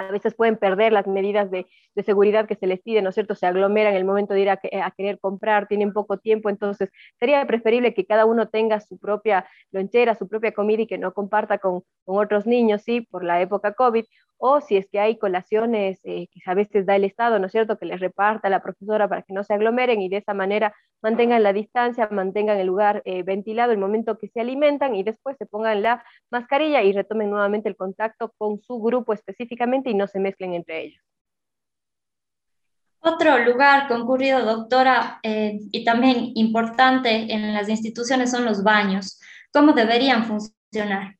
a 0.00 0.10
veces 0.10 0.34
pueden 0.34 0.56
perder 0.56 0.92
las 0.92 1.06
medidas 1.06 1.50
de, 1.50 1.66
seguridad 2.04 2.46
que 2.48 2.54
se 2.54 2.66
les 2.66 2.80
pide, 2.80 3.02
¿no 3.02 3.10
es 3.10 3.14
cierto? 3.14 3.34
Se 3.34 3.46
aglomeran 3.46 3.92
en 3.92 3.98
el 3.98 4.06
momento 4.06 4.32
de 4.32 4.40
ir 4.40 4.48
a, 4.48 4.56
querer 4.56 5.20
comprar, 5.20 5.68
tienen 5.68 5.92
poco 5.92 6.16
tiempo, 6.16 6.48
entonces 6.48 6.88
sería 7.18 7.46
preferible 7.46 7.92
que 7.92 8.06
cada 8.06 8.24
uno 8.24 8.48
tenga 8.48 8.80
su 8.80 8.96
propia 8.98 9.46
lonchera, 9.70 10.14
su 10.14 10.26
propia 10.26 10.52
comida 10.52 10.82
y 10.82 10.86
que 10.86 10.96
no 10.96 11.12
comparta 11.12 11.58
con 11.58 11.82
otros 12.06 12.46
niños, 12.46 12.80
¿sí? 12.82 13.02
Por 13.02 13.22
la 13.22 13.42
época 13.42 13.74
COVID, 13.74 14.06
o 14.42 14.62
si 14.62 14.78
es 14.78 14.88
que 14.88 14.98
hay 14.98 15.18
colaciones 15.18 16.00
eh, 16.02 16.26
que 16.32 16.40
a 16.46 16.54
veces 16.54 16.86
da 16.86 16.96
el 16.96 17.04
Estado, 17.04 17.38
¿no 17.38 17.46
es 17.46 17.52
cierto?, 17.52 17.78
que 17.78 17.84
les 17.84 18.00
reparta 18.00 18.48
la 18.48 18.62
profesora 18.62 19.06
para 19.06 19.20
que 19.20 19.34
no 19.34 19.44
se 19.44 19.52
aglomeren 19.52 20.00
y 20.00 20.08
de 20.08 20.16
esa 20.16 20.32
manera 20.32 20.74
mantengan 21.02 21.42
la 21.42 21.52
distancia, 21.52 22.08
mantengan 22.10 22.58
el 22.58 22.66
lugar 22.66 23.02
eh, 23.04 23.22
ventilado 23.22 23.72
el 23.72 23.78
momento 23.78 24.16
que 24.16 24.28
se 24.28 24.40
alimentan 24.40 24.94
y 24.94 25.02
después 25.02 25.36
se 25.36 25.44
pongan 25.44 25.82
la 25.82 26.02
mascarilla 26.30 26.82
y 26.82 26.92
retomen 26.92 27.30
nuevamente 27.30 27.68
el 27.68 27.76
contacto 27.76 28.32
con 28.38 28.62
su 28.62 28.80
grupo 28.80 29.12
específicamente 29.12 29.90
y 29.90 29.94
no 29.94 30.06
se 30.06 30.20
mezclen 30.20 30.54
entre 30.54 30.84
ellos. 30.84 31.04
Otro 33.02 33.38
lugar 33.38 33.88
concurrido, 33.88 34.42
doctora, 34.44 35.20
eh, 35.22 35.58
y 35.70 35.84
también 35.84 36.32
importante 36.34 37.32
en 37.32 37.52
las 37.52 37.68
instituciones 37.68 38.30
son 38.30 38.46
los 38.46 38.62
baños. 38.62 39.20
¿Cómo 39.52 39.72
deberían 39.72 40.24
funcionar? 40.24 41.19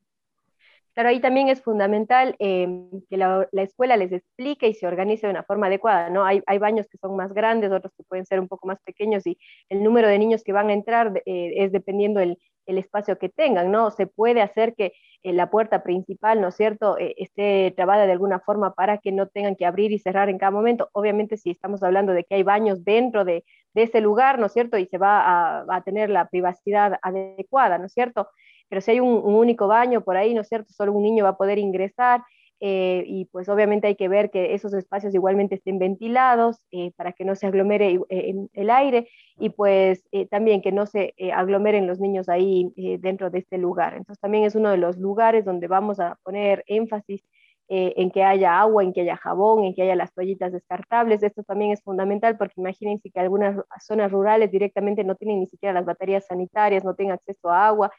Claro, 0.94 1.11
ahí 1.11 1.20
también 1.20 1.49
es 1.49 1.62
fundamental 1.62 2.35
em, 2.40 2.90
que 3.09 3.16
la, 3.16 3.47
escuela 3.52 3.97
les 3.97 4.11
explique 4.12 4.66
y 4.66 4.75
se 4.75 4.88
organice 4.88 5.26
de 5.26 5.30
una 5.30 5.44
forma 5.44 5.68
adecuada, 5.68 6.11
¿no? 6.11 6.25
Hay, 6.25 6.42
hay, 6.47 6.59
baños 6.59 6.88
que 6.90 6.99
son 6.99 7.16
más 7.16 7.32
grandes, 7.32 7.70
otros 7.70 7.92
que 7.97 8.02
pueden 8.02 8.26
ser 8.26 8.40
un 8.40 8.49
poco 8.49 8.66
más 8.66 8.80
pequeños 8.82 9.25
y 9.26 9.38
el 9.68 9.85
número 9.85 10.09
de 10.09 10.18
niños 10.18 10.42
que 10.42 10.52
van 10.52 10.68
a 10.68 10.73
entrar 10.73 11.23
eh, 11.26 11.52
es 11.56 11.70
dependiendo 11.70 12.18
el, 12.20 12.38
el, 12.66 12.78
espacio 12.78 13.18
que 13.18 13.28
tengan, 13.28 13.70
¿no? 13.70 13.92
Se 13.92 14.09
puede 14.09 14.42
hacer 14.42 14.75
que 14.75 14.92
eh, 15.23 15.32
la 15.32 15.49
puerta 15.49 15.82
principal, 15.85 16.40
¿no 16.40 16.49
es 16.49 16.56
cierto?, 16.56 16.99
eh, 16.99 17.14
esté 17.18 17.73
trabada 17.76 18.06
de 18.06 18.12
alguna 18.12 18.40
forma 18.40 18.75
para 18.75 18.99
que 18.99 19.12
no 19.12 19.28
tengan 19.28 19.54
que 19.54 19.66
abrir 19.66 19.92
y 19.92 19.99
cerrar 20.00 20.28
en 20.28 20.38
cada 20.38 20.50
momento. 20.50 20.88
Obviamente, 20.92 21.37
si 21.37 21.50
estamos 21.50 21.82
hablando 21.85 22.12
de 22.12 22.25
que 22.25 22.35
hay 22.35 22.42
baños 22.42 22.85
dentro 22.85 23.25
de, 23.25 23.44
de 23.75 23.82
ese 23.85 24.00
lugar, 24.00 24.38
¿no 24.40 24.47
es 24.47 24.52
cierto?, 24.52 24.76
y 24.76 24.87
se 24.87 24.99
va 24.99 25.20
a, 25.20 25.64
a 25.68 25.82
tener 25.82 26.11
la 26.11 26.28
privacidad 26.28 26.99
adecuada, 27.02 27.78
¿no 27.78 27.87
es 27.87 27.92
cierto?, 27.92 28.28
pero 28.70 28.80
si 28.80 28.92
hay 28.92 29.00
un, 29.00 29.20
único 29.24 29.66
baño 29.66 30.00
por 30.00 30.16
ahí, 30.16 30.32
¿no 30.32 30.40
es 30.40 30.48
cierto? 30.48 30.72
Solo 30.72 30.92
un 30.92 31.02
niño 31.02 31.24
va 31.24 31.30
a 31.30 31.36
poder 31.36 31.58
ingresar 31.58 32.22
eh, 32.60 33.04
y 33.06 33.24
pues 33.26 33.48
obviamente 33.48 33.86
hay 33.86 33.96
que 33.96 34.08
ver 34.08 34.30
que 34.30 34.54
esos 34.54 34.74
espacios 34.74 35.14
igualmente 35.14 35.54
estén 35.54 35.78
ventilados 35.78 36.62
eh, 36.70 36.92
para 36.94 37.12
que 37.12 37.24
no 37.24 37.34
se 37.34 37.46
aglomere 37.46 37.98
eh, 38.10 38.34
el 38.52 38.70
aire 38.70 39.08
y 39.38 39.48
pues 39.48 40.04
también 40.30 40.60
que 40.60 40.70
no 40.70 40.84
se 40.84 41.14
aglomeren 41.34 41.86
los 41.86 41.98
niños 41.98 42.28
ahí 42.28 42.72
dentro 43.00 43.30
de 43.30 43.38
este 43.38 43.56
lugar. 43.56 43.94
Entonces 43.94 44.20
también 44.20 44.44
es 44.44 44.54
uno 44.54 44.70
de 44.70 44.76
los 44.76 44.98
lugares 44.98 45.46
donde 45.46 45.66
vamos 45.66 45.98
a 45.98 46.18
poner 46.22 46.62
énfasis 46.66 47.24
en 47.72 48.10
que 48.10 48.24
haya 48.24 48.60
agua, 48.60 48.82
en 48.82 48.92
que 48.92 49.02
haya 49.02 49.16
jabón, 49.16 49.64
en 49.64 49.74
que 49.74 49.82
haya 49.82 49.94
las 49.94 50.12
toallitas 50.12 50.52
descartables. 50.52 51.22
Esto 51.22 51.44
también 51.44 51.70
es 51.70 51.82
fundamental 51.82 52.36
porque 52.36 52.54
imagínense 52.56 53.10
que 53.10 53.20
algunas 53.20 53.56
zonas 53.80 54.10
rurales 54.10 54.50
directamente 54.50 55.04
no 55.04 55.14
tienen 55.14 55.38
ni 55.40 55.46
siquiera 55.46 55.72
las 55.72 55.86
baterías 55.86 56.26
sanitarias, 56.26 56.84
no 56.84 56.94
tienen 56.94 57.14
acceso 57.14 57.48
a 57.48 57.68
agua. 57.68 57.90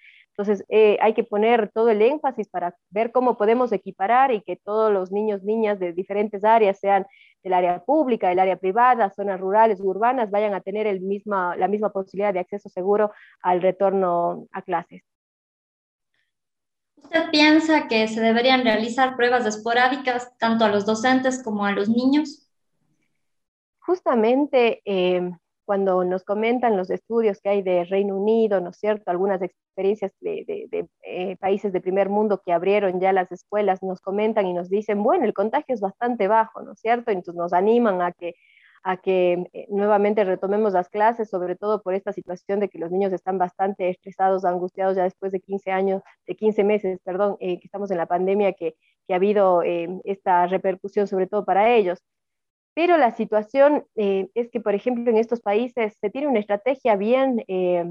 Entonces, 0.42 0.66
eh, 0.70 0.98
hay 1.02 1.14
que 1.14 1.24
poner 1.24 1.70
todo 1.72 1.90
el 1.90 2.02
énfasis 2.02 2.50
para 2.50 2.76
ver 2.90 3.12
cómo 3.12 3.38
podemos 3.38 3.72
equiparar 3.72 4.32
y 4.32 4.42
que 4.42 4.56
todos 4.56 4.92
los 4.92 5.12
niños, 5.12 5.44
niñas 5.44 5.80
de 5.80 5.94
diferentes 5.94 6.44
áreas, 6.44 6.80
sean 6.80 7.06
del 7.44 7.54
área 7.54 7.84
pública, 7.84 8.28
del 8.28 8.40
área 8.40 8.56
privada, 8.56 9.12
zonas 9.12 9.40
rurales, 9.40 9.80
urbanas, 9.80 10.32
vayan 10.32 10.56
a 10.56 10.62
tener 10.62 10.88
el 10.88 11.02
misma, 11.02 11.56
la 11.58 11.68
misma 11.68 11.92
posibilidad 11.92 12.34
de 12.34 12.40
acceso 12.40 12.70
seguro 12.70 13.12
al 13.44 13.62
retorno 13.62 14.48
a 14.52 14.64
clases. 14.64 15.04
¿Usted 16.96 17.30
piensa 17.30 17.88
que 17.88 18.08
se 18.08 18.20
deberían 18.20 18.64
realizar 18.64 19.16
pruebas 19.16 19.46
esporádicas 19.46 20.36
tanto 20.40 20.66
a 20.66 20.70
los 20.70 20.88
docentes 20.88 21.44
como 21.44 21.66
a 21.66 21.72
los 21.72 21.88
niños? 21.88 22.50
Justamente 23.78 24.82
eh, 24.86 25.32
cuando 25.72 26.04
nos 26.04 26.26
comentan 26.26 26.76
los 26.76 26.90
estudios 26.90 27.40
que 27.40 27.48
hay 27.48 27.62
de 27.62 27.86
Reino 27.86 28.18
Unido, 28.18 28.60
¿no 28.60 28.72
es 28.72 28.78
cierto? 28.78 29.10
Algunas 29.10 29.42
experiencias 29.42 30.12
de, 30.20 30.90
eh, 31.02 31.38
países 31.38 31.72
de 31.72 31.80
primer 31.80 32.10
mundo 32.10 32.42
que 32.46 32.52
abrieron 32.52 33.00
ya 33.00 33.14
las 33.14 33.32
escuelas, 33.32 33.82
nos 33.82 34.02
comentan 34.02 34.46
y 34.48 34.54
nos 34.54 34.70
dicen, 34.70 35.02
bueno, 35.02 35.24
el 35.24 35.34
contagio 35.34 35.74
es 35.74 35.80
bastante 35.80 36.28
bajo, 36.28 36.62
¿no 36.62 36.74
es 36.74 36.82
cierto? 36.82 37.12
Entonces 37.12 37.36
nos 37.36 37.54
animan 37.54 38.02
a 38.02 38.12
que, 38.12 38.34
a 38.84 38.98
que 38.98 39.50
eh, 39.54 39.68
nuevamente 39.70 40.26
retomemos 40.26 40.74
las 40.74 40.90
clases, 40.90 41.30
sobre 41.30 41.56
todo 41.56 41.82
por 41.82 41.94
esta 41.94 42.12
situación 42.12 42.60
de 42.60 42.68
que 42.68 42.78
los 42.78 42.92
niños 42.92 43.14
están 43.14 43.38
bastante 43.38 43.88
estresados, 43.90 44.44
angustiados 44.44 44.98
ya 44.98 45.04
después 45.04 45.32
de 45.32 45.40
15 45.40 45.72
años, 45.72 46.02
de 46.28 46.36
15 46.36 46.66
meses, 46.66 47.00
perdón, 47.06 47.38
eh, 47.40 47.62
que 47.62 47.68
estamos 47.68 47.90
en 47.92 47.98
la 47.98 48.08
pandemia, 48.08 48.52
que, 48.52 48.76
que 49.08 49.14
ha 49.14 49.16
habido 49.16 49.62
esta 50.04 50.48
repercusión 50.48 51.08
sobre 51.08 51.28
todo 51.28 51.46
para 51.46 51.74
ellos. 51.74 52.04
Pero 52.74 52.98
la 52.98 53.12
situación 53.12 53.86
eh, 53.96 54.30
es 54.34 54.50
que, 54.50 54.62
por 54.62 54.76
ejemplo, 54.76 55.10
en 55.12 55.18
estos 55.18 55.42
países 55.42 55.98
se 56.00 56.10
tiene 56.10 56.28
una 56.28 56.40
estrategia 56.40 56.96
bien 56.96 57.44
eh, 57.48 57.86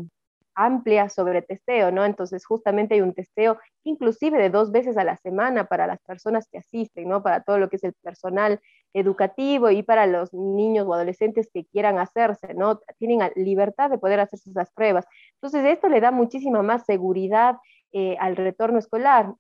amplia 0.55 1.09
sobre 1.09 1.43
testeo, 1.43 1.93
¿no? 1.93 2.05
Entonces, 2.05 2.47
justamente 2.47 2.95
hay 2.95 3.03
un 3.03 3.15
testeo 3.15 3.59
inclusive 3.85 4.39
de 4.39 4.51
dos 4.51 4.73
veces 4.73 4.97
a 4.97 5.05
la 5.05 5.17
semana 5.19 5.65
para 5.67 5.87
las 5.87 6.01
personas 6.01 6.49
que 6.51 6.59
asisten, 6.59 7.09
¿no? 7.09 7.23
Para 7.23 7.43
todo 7.43 7.59
lo 7.59 7.69
que 7.69 7.77
es 7.77 7.85
el 7.85 7.93
personal 8.03 8.61
educativo 8.95 9.71
y 9.71 9.83
para 9.83 10.07
los 10.07 10.33
niños 10.33 10.87
o 10.87 10.95
adolescentes 10.95 11.51
que 11.53 11.67
quieran 11.67 11.99
hacerse, 11.99 12.55
¿no? 12.55 12.81
Tienen 12.99 13.21
libertad 13.37 13.91
de 13.91 13.99
poder 13.99 14.21
hacerse 14.21 14.51
esas 14.51 14.71
pruebas. 14.73 15.07
Entonces, 15.35 15.65
esto 15.67 15.89
le 15.89 16.01
da 16.01 16.11
muchísima 16.11 16.63
más 16.63 16.85
seguridad 16.87 17.57
eh, 17.93 18.17
al 18.19 18.37
retorno 18.37 18.79
escolar. 18.79 19.35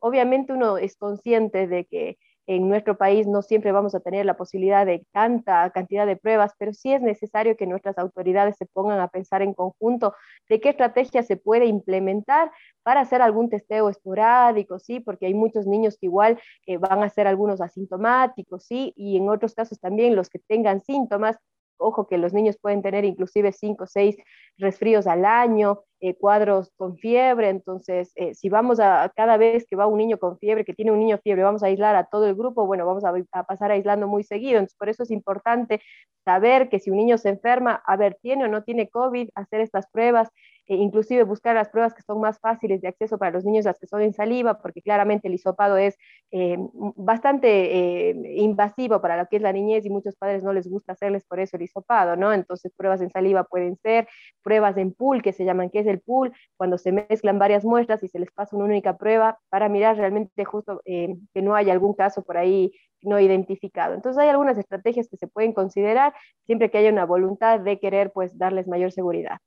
obviamente 0.00 0.52
uno 0.52 0.78
es 0.78 0.96
consciente 0.96 1.68
de 1.68 1.84
que 1.84 2.18
en 2.46 2.68
nuestro 2.68 2.96
país 2.96 3.26
no 3.26 3.42
siempre 3.42 3.72
vamos 3.72 3.94
a 3.94 4.00
tener 4.00 4.26
la 4.26 4.36
posibilidad 4.36 4.84
de 4.84 5.06
tanta 5.12 5.70
cantidad 5.70 6.06
de 6.06 6.16
pruebas, 6.16 6.52
pero 6.58 6.72
sí 6.72 6.92
es 6.92 7.00
necesario 7.00 7.56
que 7.56 7.66
nuestras 7.66 7.98
autoridades 7.98 8.56
se 8.56 8.66
pongan 8.66 9.00
a 9.00 9.08
pensar 9.08 9.42
en 9.42 9.54
conjunto 9.54 10.14
de 10.48 10.60
qué 10.60 10.70
estrategia 10.70 11.22
se 11.22 11.36
puede 11.36 11.66
implementar 11.66 12.50
para 12.82 13.00
hacer 13.00 13.22
algún 13.22 13.48
testeo 13.48 13.88
esporádico, 13.88 14.78
¿sí? 14.78 15.00
Porque 15.00 15.26
hay 15.26 15.34
muchos 15.34 15.66
niños 15.66 15.96
que 15.98 16.06
igual 16.06 16.38
eh, 16.66 16.76
van 16.76 17.02
a 17.02 17.08
ser 17.08 17.26
algunos 17.26 17.60
asintomáticos, 17.60 18.64
¿sí? 18.64 18.92
Y 18.96 19.16
en 19.16 19.28
otros 19.28 19.54
casos 19.54 19.80
también 19.80 20.14
los 20.14 20.28
que 20.28 20.38
tengan 20.38 20.82
síntomas, 20.82 21.38
ojo 21.78 22.06
que 22.06 22.18
los 22.18 22.32
niños 22.32 22.56
pueden 22.60 22.82
tener 22.82 23.04
inclusive 23.04 23.52
cinco 23.52 23.84
o 23.84 23.86
seis 23.86 24.16
resfríos 24.58 25.06
al 25.06 25.24
año, 25.24 25.82
eh, 26.00 26.14
cuadros 26.14 26.70
con 26.76 26.96
fiebre, 26.98 27.48
entonces 27.48 28.12
eh, 28.16 28.34
si 28.34 28.48
vamos 28.48 28.78
a, 28.80 29.10
cada 29.16 29.36
vez 29.36 29.66
que 29.68 29.76
va 29.76 29.86
un 29.86 29.98
niño 29.98 30.18
con 30.18 30.38
fiebre, 30.38 30.64
que 30.64 30.74
tiene 30.74 30.92
un 30.92 30.98
niño 30.98 31.18
fiebre, 31.18 31.42
vamos 31.42 31.62
a 31.62 31.66
aislar 31.66 31.96
a 31.96 32.04
todo 32.04 32.26
el 32.26 32.34
grupo, 32.34 32.66
bueno, 32.66 32.86
vamos 32.86 33.04
a, 33.04 33.12
a 33.32 33.44
pasar 33.44 33.70
aislando 33.70 34.06
muy 34.06 34.22
seguido, 34.22 34.58
entonces 34.58 34.76
por 34.76 34.88
eso 34.88 35.02
es 35.02 35.10
importante 35.10 35.80
saber 36.24 36.68
que 36.68 36.78
si 36.78 36.90
un 36.90 36.96
niño 36.96 37.18
se 37.18 37.30
enferma, 37.30 37.82
a 37.86 37.96
ver, 37.96 38.18
tiene 38.20 38.44
o 38.44 38.48
no 38.48 38.62
tiene 38.62 38.88
COVID, 38.88 39.30
hacer 39.34 39.60
estas 39.60 39.86
pruebas, 39.90 40.28
e 40.66 40.76
inclusive 40.76 41.24
buscar 41.24 41.54
las 41.54 41.68
pruebas 41.68 41.94
que 41.94 42.02
son 42.02 42.20
más 42.20 42.38
fáciles 42.40 42.80
de 42.80 42.88
acceso 42.88 43.18
para 43.18 43.32
los 43.32 43.44
niños, 43.44 43.64
las 43.64 43.78
que 43.78 43.86
son 43.86 44.02
en 44.02 44.12
saliva, 44.12 44.60
porque 44.60 44.82
claramente 44.82 45.28
el 45.28 45.34
hisopado 45.34 45.76
es 45.76 45.96
eh, 46.30 46.56
bastante 46.96 48.10
eh, 48.10 48.34
invasivo 48.36 49.00
para 49.00 49.16
lo 49.16 49.26
que 49.26 49.36
es 49.36 49.42
la 49.42 49.52
niñez 49.52 49.84
y 49.84 49.90
muchos 49.90 50.16
padres 50.16 50.42
no 50.42 50.52
les 50.52 50.68
gusta 50.68 50.92
hacerles 50.92 51.24
por 51.24 51.40
eso 51.40 51.56
el 51.56 51.62
hisopado, 51.62 52.16
¿no? 52.16 52.32
Entonces 52.32 52.72
pruebas 52.76 53.00
en 53.00 53.10
saliva 53.10 53.44
pueden 53.44 53.76
ser, 53.76 54.08
pruebas 54.42 54.76
en 54.76 54.92
pool, 54.92 55.22
que 55.22 55.32
se 55.32 55.44
llaman, 55.44 55.70
¿qué 55.70 55.80
es 55.80 55.86
el 55.86 56.00
pool? 56.00 56.32
Cuando 56.56 56.78
se 56.78 56.92
mezclan 56.92 57.38
varias 57.38 57.64
muestras 57.64 58.02
y 58.02 58.08
se 58.08 58.18
les 58.18 58.30
pasa 58.32 58.56
una 58.56 58.64
única 58.64 58.96
prueba 58.96 59.38
para 59.50 59.68
mirar 59.68 59.96
realmente 59.96 60.44
justo 60.44 60.80
eh, 60.84 61.16
que 61.32 61.42
no 61.42 61.54
haya 61.54 61.72
algún 61.72 61.94
caso 61.94 62.22
por 62.22 62.36
ahí 62.36 62.72
no 63.02 63.20
identificado. 63.20 63.94
Entonces 63.94 64.20
hay 64.20 64.28
algunas 64.28 64.58
estrategias 64.58 65.08
que 65.08 65.16
se 65.16 65.28
pueden 65.28 65.52
considerar 65.52 66.14
siempre 66.46 66.70
que 66.70 66.78
haya 66.78 66.90
una 66.90 67.04
voluntad 67.04 67.60
de 67.60 67.78
querer 67.78 68.12
pues 68.12 68.36
darles 68.38 68.66
mayor 68.66 68.92
seguridad. 68.92 69.38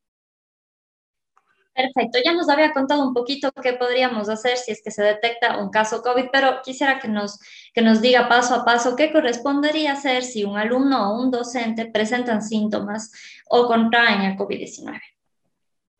Perfecto, 1.78 2.18
ya 2.26 2.34
nos 2.34 2.50
había 2.50 2.74
contado 2.74 3.08
un 3.08 3.14
poquito 3.14 3.52
qué 3.62 3.74
podríamos 3.74 4.30
hacer 4.30 4.58
si 4.58 4.72
es 4.72 4.82
que 4.82 4.90
se 4.90 5.04
detecta 5.04 5.60
un 5.60 5.70
caso 5.70 6.02
COVID, 6.02 6.30
pero 6.32 6.60
quisiera 6.64 6.98
que 6.98 7.08
nos, 7.08 7.40
que 7.72 7.84
nos 7.84 8.02
diga 8.02 8.28
paso 8.28 8.56
a 8.56 8.66
paso 8.66 8.96
qué 8.96 9.14
correspondería 9.14 9.92
hacer 9.92 10.24
si 10.24 10.44
un 10.44 10.58
alumno 10.58 11.12
o 11.12 11.22
un 11.22 11.30
docente 11.30 11.86
presentan 11.86 12.42
síntomas 12.42 13.12
o 13.48 13.68
contraen 13.68 14.22
el 14.22 14.36
COVID-19. 14.36 15.00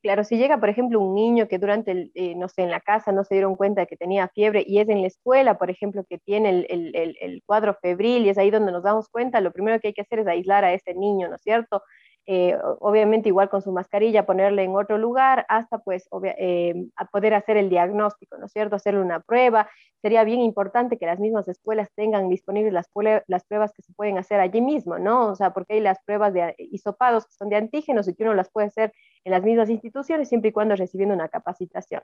Claro, 0.02 0.24
si 0.24 0.38
llega, 0.38 0.60
por 0.60 0.70
ejemplo, 0.70 1.00
un 1.00 1.14
niño 1.14 1.48
que 1.48 1.60
durante, 1.60 1.92
el, 1.92 2.12
eh, 2.16 2.34
no 2.34 2.50
sé, 2.50 2.64
en 2.64 2.72
la 2.72 2.80
casa 2.80 3.12
no 3.12 3.24
se 3.24 3.36
dieron 3.36 3.56
cuenta 3.56 3.82
de 3.82 3.88
que 3.88 3.98
tenía 3.98 4.30
fiebre 4.30 4.64
y 4.66 4.80
es 4.80 4.90
en 4.90 5.02
la 5.02 5.08
escuela, 5.08 5.60
por 5.60 5.70
ejemplo, 5.70 6.04
que 6.10 6.18
tiene 6.18 6.50
el, 6.50 6.66
el, 6.96 7.18
el, 7.22 7.44
cuadro 7.46 7.78
febril 7.80 8.26
y 8.26 8.30
es 8.30 8.40
ahí 8.40 8.50
donde 8.50 8.72
nos 8.72 8.82
damos 8.82 9.10
cuenta, 9.10 9.42
lo 9.42 9.52
primero 9.52 9.80
que 9.80 9.90
hay 9.90 9.94
que 9.94 10.02
hacer 10.02 10.20
es 10.20 10.28
aislar 10.28 10.64
a 10.64 10.74
ese 10.74 10.96
niño, 10.96 11.30
¿no 11.30 11.36
es 11.36 11.42
cierto? 11.44 11.84
Eh, 12.30 12.58
obviamente 12.82 13.30
igual 13.30 13.48
con 13.50 13.62
su 13.62 13.72
mascarilla, 13.72 14.26
ponerle 14.26 14.64
en 14.64 14.76
otro 14.76 14.98
lugar 14.98 15.46
hasta 15.48 15.78
pues 15.78 16.10
eh, 16.38 16.76
a 16.98 17.06
poder 17.06 17.34
hacer 17.34 17.56
el 17.56 17.70
diagnóstico, 17.70 18.38
¿no 18.38 18.48
es 18.48 18.52
cierto? 18.52 18.76
Hacerle 18.76 19.00
una 19.00 19.22
prueba. 19.22 19.70
Sería 20.02 20.26
bien 20.26 20.42
importante 20.42 20.98
que 20.98 21.06
las 21.06 21.20
mismas 21.20 21.48
escuelas 21.48 21.90
tengan 21.96 22.28
disponibles 22.28 22.74
las, 22.74 22.90
las 23.28 23.46
pruebas 23.46 23.72
que 23.72 23.82
se 23.82 23.94
pueden 23.94 24.18
hacer 24.18 24.42
allí 24.42 24.60
mismo, 24.60 25.00
¿no? 25.00 25.28
O 25.28 25.36
sea, 25.36 25.54
porque 25.54 25.76
hay 25.76 25.80
las 25.80 26.04
pruebas 26.04 26.34
de 26.34 26.54
hisopados 26.58 27.26
que 27.26 27.34
son 27.34 27.48
de 27.48 27.56
antígenos 27.56 28.10
y 28.10 28.14
que 28.14 28.24
uno 28.24 28.34
las 28.34 28.52
puede 28.52 28.68
hacer 28.68 28.94
en 29.24 29.32
las 29.32 29.44
mismas 29.44 29.70
instituciones 29.70 30.28
siempre 30.28 30.50
y 30.50 30.52
cuando 30.52 30.76
recibiendo 30.76 31.16
una 31.16 31.30
capacitación. 31.30 32.02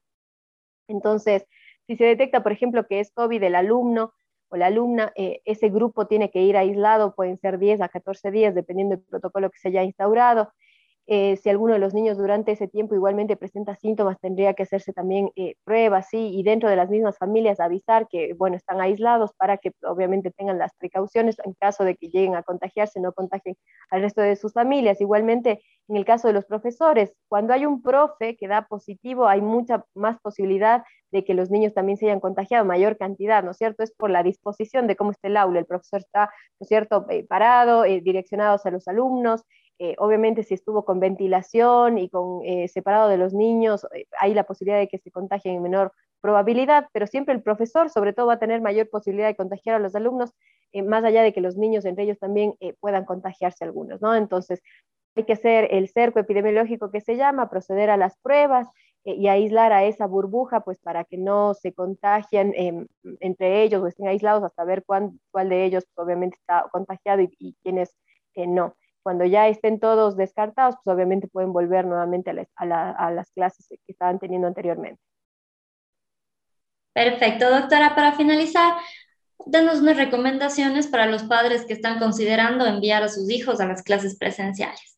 Entonces, 0.88 1.46
si 1.86 1.98
se 1.98 2.06
detecta, 2.06 2.44
por 2.44 2.54
ejemplo, 2.54 2.88
que 2.88 3.02
es 3.02 3.12
COVID 3.12 3.44
el 3.44 3.56
alumno, 3.56 4.14
la 4.58 4.68
alumna, 4.68 5.12
eh, 5.16 5.42
ese 5.46 5.70
grupo 5.70 6.08
tiene 6.08 6.32
que 6.32 6.42
ir 6.42 6.58
aislado, 6.58 7.16
pueden 7.16 7.40
ser 7.40 7.60
10 7.60 7.82
a 7.82 7.90
14 7.90 8.32
días, 8.32 8.56
dependiendo 8.56 8.96
del 8.96 9.06
protocolo 9.06 9.50
que 9.52 9.60
se 9.60 9.70
haya 9.70 9.84
instaurado. 9.84 10.52
Eh, 11.06 11.36
si 11.38 11.50
alguno 11.50 11.74
de 11.74 11.80
los 11.80 11.94
niños 11.94 12.18
durante 12.18 12.54
ese 12.54 12.68
tiempo 12.68 12.96
igualmente 12.96 13.36
presenta 13.36 13.76
síntomas, 13.76 14.20
tendría 14.22 14.54
que 14.54 14.64
hacerse 14.64 14.94
también 14.94 15.32
eh, 15.36 15.56
pruebas. 15.66 16.08
Y 16.14 16.42
dentro 16.44 16.70
de 16.70 16.76
las 16.76 16.90
mismas 16.90 17.18
familias 17.18 17.60
avisar 17.60 18.08
que, 18.08 18.34
bueno, 18.34 18.56
están 18.56 18.80
aislados 18.80 19.34
para 19.34 19.58
que 19.58 19.74
obviamente 19.84 20.32
tengan 20.32 20.58
las 20.58 20.74
precauciones 20.76 21.38
en 21.44 21.54
caso 21.54 21.84
de 21.84 21.96
que 21.96 22.08
lleguen 22.10 22.36
a 22.36 22.44
contagiarse, 22.44 23.02
no 23.02 23.12
contagien 23.14 23.56
al 23.90 24.02
resto 24.02 24.22
de 24.22 24.36
sus 24.36 24.54
familias. 24.54 25.02
Igualmente, 25.02 25.62
en 25.90 25.98
el 25.98 26.06
caso 26.06 26.28
de 26.28 26.34
los 26.34 26.46
profesores, 26.46 27.14
cuando 27.28 27.54
hay 27.54 27.66
un 27.66 27.82
profe 27.82 28.38
que 28.38 28.48
da 28.48 28.68
positivo, 28.68 29.28
hay 29.28 29.42
mucha 29.42 29.86
más 29.96 30.20
posibilidad 30.22 30.84
de 31.12 31.24
que 31.24 31.34
los 31.34 31.52
niños 31.52 31.74
también 31.74 31.98
se 31.98 32.06
hayan 32.06 32.20
contagiado, 32.20 32.66
mayor 32.66 32.98
cantidad, 32.98 33.44
¿no 33.44 33.52
es 33.52 33.58
cierto? 33.58 33.84
Es 33.84 33.92
por 33.92 34.10
la 34.10 34.24
disposición 34.24 34.88
de 34.88 34.96
cómo 34.96 35.12
está 35.12 35.28
el 35.28 35.38
aula. 35.38 35.60
El 35.60 35.66
profesor 35.66 36.00
está, 36.00 36.32
¿no 36.60 36.64
es 36.64 36.68
cierto?, 36.68 37.06
eh, 37.10 37.26
parado, 37.28 37.84
direccionado 37.84 38.56
hacia 38.56 38.72
los 38.72 38.88
alumnos, 38.88 39.44
eh, 39.80 39.96
obviamente 39.98 40.44
si 40.44 40.54
estuvo 40.54 40.86
con 40.86 41.00
ventilación 41.00 41.98
y 41.98 42.10
con 42.10 42.46
eh, 42.46 42.68
separado 42.68 43.10
de 43.10 43.18
los 43.18 43.34
niños, 43.34 43.86
eh, 43.94 44.06
hay 44.20 44.34
la 44.34 44.44
posibilidad 44.44 44.80
de 44.80 44.88
que 44.88 45.00
se 45.00 45.12
contagien 45.12 45.56
en 45.56 45.64
menor 45.64 45.94
probabilidad, 46.22 46.88
pero 46.94 47.08
siempre 47.08 47.34
el 47.34 47.42
profesor 47.42 47.90
sobre 47.90 48.14
todo 48.14 48.28
va 48.28 48.34
a 48.34 48.40
tener 48.40 48.62
mayor 48.62 48.90
posibilidad 48.90 49.28
de 49.28 49.36
contagiar 49.36 49.76
a 49.76 49.80
los 49.80 49.96
alumnos, 49.96 50.32
más 50.88 51.04
allá 51.04 51.22
de 51.22 51.34
que 51.34 51.42
los 51.42 51.58
niños 51.58 51.86
entre 51.86 52.06
ellos 52.06 52.18
también 52.18 52.56
puedan 52.80 53.06
contagiarse 53.06 53.64
algunos, 53.64 54.02
¿no? 54.02 54.16
Entonces, 54.16 54.62
hay 55.16 55.26
que 55.26 55.34
hacer 55.34 55.68
el 55.70 55.90
cerco 55.90 56.20
epidemiológico 56.20 56.90
que 56.90 57.02
se 57.02 57.16
llama, 57.16 57.50
proceder 57.50 57.92
a 57.92 57.98
las 57.98 58.18
pruebas 58.20 58.68
y 59.04 59.28
aislar 59.28 59.72
a 59.74 59.84
esa 59.84 60.08
burbuja, 60.08 60.62
pues 60.62 60.80
para 60.80 61.04
que 61.04 61.18
no 61.18 61.54
se 61.54 61.74
contagien 61.74 62.54
em, 62.56 62.88
entre 63.20 63.62
ellos 63.62 63.84
o 63.84 63.88
estén 63.88 64.08
aislados 64.08 64.44
hasta 64.44 64.64
ver 64.64 64.84
cuál 64.86 65.50
de 65.50 65.66
ellos 65.66 65.86
pues, 65.94 66.06
obviamente 66.08 66.38
está 66.40 66.66
contagiado 66.72 67.22
y, 67.22 67.30
y 67.38 67.56
quiénes 67.62 67.94
no. 68.36 68.76
Cuando 69.04 69.26
ya 69.26 69.48
estén 69.50 69.80
todos 69.80 70.16
descartados, 70.16 70.76
pues 70.84 70.96
obviamente 70.96 71.28
pueden 71.28 71.52
volver 71.52 71.86
nuevamente 71.86 72.32
a, 72.56 73.12
las 73.12 73.32
clases 73.32 73.68
que 73.68 73.78
estaban 73.88 74.18
teniendo 74.18 74.48
anteriormente. 74.48 75.02
Perfecto, 76.94 77.50
doctora. 77.50 77.96
Para 77.96 78.14
finalizar, 78.14 78.76
denos 79.46 79.82
unas 79.82 79.98
recomendaciones 79.98 80.88
para 80.88 81.06
los 81.06 81.24
padres 81.24 81.66
que 81.66 81.74
están 81.74 82.00
considerando 82.00 82.66
enviar 82.66 83.04
a 83.04 83.10
sus 83.10 83.30
hijos 83.30 83.60
a 83.60 83.68
las 83.68 83.84
clases 83.84 84.18
presenciales. 84.18 84.93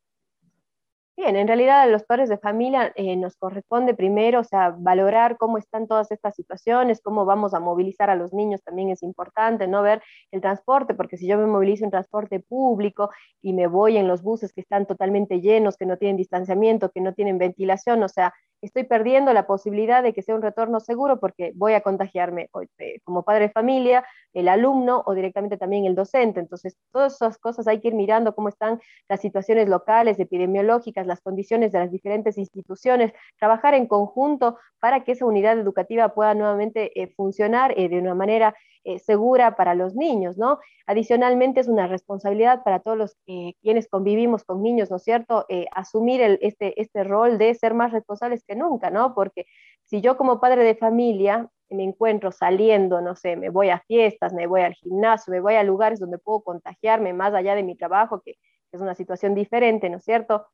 Bien, 1.17 1.37
en 1.37 1.47
realidad 1.47 1.81
a 1.81 1.85
los 1.85 2.03
padres 2.03 2.27
de 2.27 2.37
familia 2.37 2.91
eh, 2.95 3.15
nos 3.15 3.37
corresponde 3.37 3.93
primero, 3.93 4.41
o 4.41 4.43
sea, 4.43 4.75
valorar 4.77 5.37
cómo 5.37 5.57
están 5.57 5.87
todas 5.87 6.11
estas 6.11 6.35
situaciones, 6.35 6.99
cómo 7.01 7.23
vamos 7.23 7.53
a 7.53 7.61
movilizar 7.61 8.09
a 8.09 8.15
los 8.17 8.33
niños 8.33 8.61
también 8.63 8.89
es 8.89 9.01
importante, 9.01 9.65
no 9.65 9.81
ver 9.81 10.01
el 10.31 10.41
transporte, 10.41 10.93
porque 10.93 11.15
si 11.15 11.25
yo 11.25 11.37
me 11.37 11.45
movilizo 11.45 11.85
en 11.85 11.91
transporte 11.91 12.41
público 12.41 13.11
y 13.41 13.53
me 13.53 13.67
voy 13.67 13.95
en 13.95 14.09
los 14.09 14.23
buses 14.23 14.51
que 14.51 14.59
están 14.59 14.85
totalmente 14.87 15.39
llenos, 15.39 15.77
que 15.77 15.85
no 15.85 15.95
tienen 15.97 16.17
distanciamiento, 16.17 16.91
que 16.91 16.99
no 16.99 17.13
tienen 17.13 17.37
ventilación, 17.37 18.03
o 18.03 18.09
sea, 18.09 18.33
estoy 18.61 18.83
perdiendo 18.83 19.33
la 19.33 19.47
posibilidad 19.47 20.03
de 20.03 20.13
que 20.13 20.21
sea 20.21 20.35
un 20.35 20.41
retorno 20.41 20.79
seguro 20.79 21.19
porque 21.19 21.51
voy 21.55 21.73
a 21.73 21.81
contagiarme 21.81 22.49
eh, 22.79 22.99
como 23.03 23.23
padre 23.23 23.47
de 23.47 23.53
familia, 23.53 24.05
el 24.33 24.47
alumno 24.47 25.03
o 25.05 25.13
directamente 25.13 25.57
también 25.57 25.85
el 25.85 25.95
docente. 25.95 26.39
Entonces, 26.39 26.77
todas 26.91 27.15
esas 27.15 27.37
cosas 27.37 27.67
hay 27.67 27.79
que 27.79 27.89
ir 27.89 27.93
mirando 27.93 28.35
cómo 28.35 28.49
están 28.49 28.81
las 29.07 29.21
situaciones 29.21 29.69
locales, 29.69 30.19
epidemiológicas, 30.19 31.07
las 31.07 31.21
condiciones 31.21 31.71
de 31.71 31.79
las 31.79 31.91
diferentes 31.91 32.37
instituciones, 32.37 33.13
trabajar 33.39 33.73
en 33.73 33.87
conjunto 33.87 34.57
para 34.79 35.03
que 35.03 35.13
esa 35.13 35.25
unidad 35.25 35.57
educativa 35.57 36.09
pueda 36.09 36.33
nuevamente 36.33 37.01
eh, 37.01 37.07
funcionar 37.15 37.73
eh, 37.77 37.89
de 37.89 37.99
una 37.99 38.15
manera 38.15 38.55
eh, 38.85 38.99
segura 38.99 39.55
para 39.55 39.75
los 39.75 39.95
niños, 39.95 40.37
¿no? 40.37 40.59
Adicionalmente 40.87 41.59
es 41.59 41.67
una 41.67 41.87
responsabilidad 41.87 42.63
para 42.63 42.79
todos 42.79 42.97
los 42.97 43.17
quienes 43.61 43.89
convivimos 43.89 44.43
con 44.45 44.63
niños, 44.63 44.89
¿no 44.89 44.97
es 44.97 45.03
cierto? 45.03 45.45
asumir 45.71 46.21
este, 46.41 46.79
este 46.81 47.03
rol 47.03 47.37
de 47.37 47.53
ser 47.55 47.73
más 47.73 47.91
responsables 47.91 48.43
que 48.45 48.55
nunca, 48.55 48.89
¿no? 48.89 49.13
Porque 49.13 49.45
si 49.83 50.01
yo 50.01 50.17
como 50.17 50.39
padre 50.39 50.63
de 50.63 50.75
familia 50.75 51.49
me 51.69 51.83
encuentro 51.83 52.31
saliendo, 52.31 53.01
no 53.01 53.15
sé, 53.15 53.35
me 53.35 53.49
voy 53.49 53.69
a 53.69 53.79
fiestas, 53.87 54.33
me 54.33 54.47
voy 54.47 54.61
al 54.61 54.73
gimnasio, 54.73 55.31
me 55.31 55.39
voy 55.39 55.55
a 55.55 55.63
lugares 55.63 55.99
donde 55.99 56.17
puedo 56.17 56.41
contagiarme 56.41 57.13
más 57.13 57.33
allá 57.33 57.55
de 57.55 57.63
mi 57.63 57.75
trabajo, 57.75 58.21
que 58.21 58.35
es 58.71 58.81
una 58.81 58.95
situación 58.95 59.35
diferente, 59.35 59.89
¿no 59.89 59.97
es 59.97 60.03
cierto? 60.03 60.47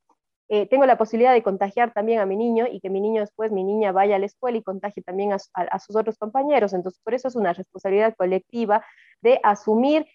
Eh, 0.48 0.66
tengo 0.66 0.84
la 0.86 0.98
posibilidad 0.98 1.32
de 1.32 1.42
contagiar 1.42 1.92
también 1.92 2.20
a 2.20 2.26
mi 2.26 2.36
niño 2.36 2.66
y 2.70 2.80
que 2.80 2.90
mi 2.90 3.00
niño 3.00 3.20
después, 3.20 3.52
mi 3.52 3.64
niña 3.64 3.92
vaya 3.92 4.16
a 4.16 4.18
la 4.18 4.26
escuela 4.26 4.58
y 4.58 4.62
contagie 4.62 5.02
también 5.02 5.32
a 5.32 5.78
sus 5.78 5.96
otros 5.96 6.18
compañeros. 6.18 6.72
Entonces, 6.72 7.00
por 7.02 7.14
eso 7.14 7.28
es 7.28 7.36
una 7.36 7.52
responsabilidad 7.52 8.14
colectiva 8.16 8.84
de 9.22 9.40
asumir 9.42 10.06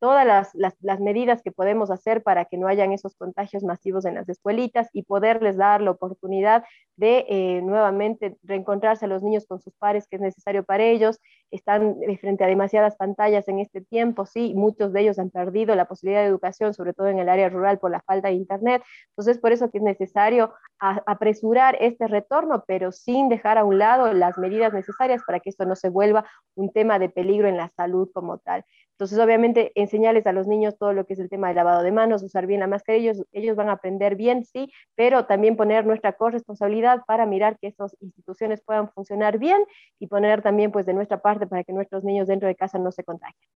todas 0.00 0.52
las, 0.54 1.00
medidas 1.00 1.42
que 1.42 1.50
podemos 1.50 1.90
hacer 1.90 2.22
para 2.22 2.44
que 2.44 2.56
no 2.56 2.68
hayan 2.68 2.92
esos 2.92 3.16
contagios 3.16 3.64
masivos 3.64 4.04
en 4.04 4.14
las 4.14 4.28
escuelitas 4.28 4.88
y 4.92 5.02
poderles 5.02 5.56
dar 5.56 5.80
la 5.80 5.90
oportunidad 5.90 6.64
de 6.96 7.24
eh, 7.28 7.62
nuevamente 7.62 8.36
reencontrarse 8.42 9.04
a 9.04 9.08
los 9.08 9.22
niños 9.22 9.46
con 9.46 9.60
sus 9.60 9.74
pares, 9.74 10.06
que 10.08 10.16
es 10.16 10.22
necesario 10.22 10.64
para 10.64 10.84
ellos. 10.84 11.20
Están 11.50 11.96
frente 12.20 12.44
a 12.44 12.46
demasiadas 12.46 12.96
pantallas 12.96 13.48
en 13.48 13.58
este 13.58 13.80
tiempo, 13.80 14.26
sí, 14.26 14.52
muchos 14.54 14.92
de 14.92 15.00
ellos 15.00 15.18
han 15.18 15.30
perdido 15.30 15.74
la 15.74 15.86
posibilidad 15.86 16.22
de 16.22 16.28
educación, 16.28 16.74
sobre 16.74 16.92
todo 16.92 17.08
en 17.08 17.18
el 17.18 17.28
área 17.28 17.48
rural 17.48 17.78
por 17.78 17.90
la 17.90 18.02
falta 18.02 18.28
de 18.28 18.34
Internet. 18.34 18.82
Entonces, 19.10 19.38
por 19.38 19.52
eso 19.52 19.70
que 19.70 19.78
es 19.78 19.84
necesario 19.84 20.52
apresurar 20.78 21.76
este 21.80 22.06
retorno, 22.06 22.64
pero 22.66 22.92
sin 22.92 23.28
dejar 23.28 23.58
a 23.58 23.64
un 23.64 23.78
lado 23.78 24.12
las 24.12 24.38
medidas 24.38 24.72
necesarias 24.72 25.22
para 25.26 25.40
que 25.40 25.50
esto 25.50 25.64
no 25.64 25.74
se 25.74 25.88
vuelva 25.88 26.24
un 26.54 26.72
tema 26.72 26.98
de 26.98 27.08
peligro 27.08 27.48
en 27.48 27.56
la 27.56 27.68
salud 27.76 28.08
como 28.12 28.38
tal. 28.38 28.64
Entonces, 28.98 29.20
obviamente, 29.20 29.70
enseñarles 29.76 30.26
a 30.26 30.32
los 30.32 30.48
niños 30.48 30.76
todo 30.76 30.92
lo 30.92 31.06
que 31.06 31.12
es 31.12 31.20
el 31.20 31.28
tema 31.28 31.46
del 31.46 31.54
lavado 31.54 31.84
de 31.84 31.92
manos, 31.92 32.24
usar 32.24 32.48
bien 32.48 32.58
la 32.58 32.66
máscara, 32.66 32.98
ellos, 32.98 33.22
ellos 33.30 33.54
van 33.54 33.68
a 33.68 33.74
aprender 33.74 34.16
bien, 34.16 34.44
sí, 34.44 34.72
pero 34.96 35.24
también 35.26 35.56
poner 35.56 35.86
nuestra 35.86 36.14
corresponsabilidad 36.14 37.04
para 37.06 37.24
mirar 37.24 37.60
que 37.60 37.68
estas 37.68 37.96
instituciones 38.00 38.60
puedan 38.60 38.90
funcionar 38.90 39.38
bien 39.38 39.62
y 40.00 40.08
poner 40.08 40.42
también, 40.42 40.72
pues, 40.72 40.84
de 40.84 40.94
nuestra 40.94 41.22
parte 41.22 41.46
para 41.46 41.62
que 41.62 41.72
nuestros 41.72 42.02
niños 42.02 42.26
dentro 42.26 42.48
de 42.48 42.56
casa 42.56 42.76
no 42.80 42.90
se 42.90 43.04
contagien. 43.04 43.48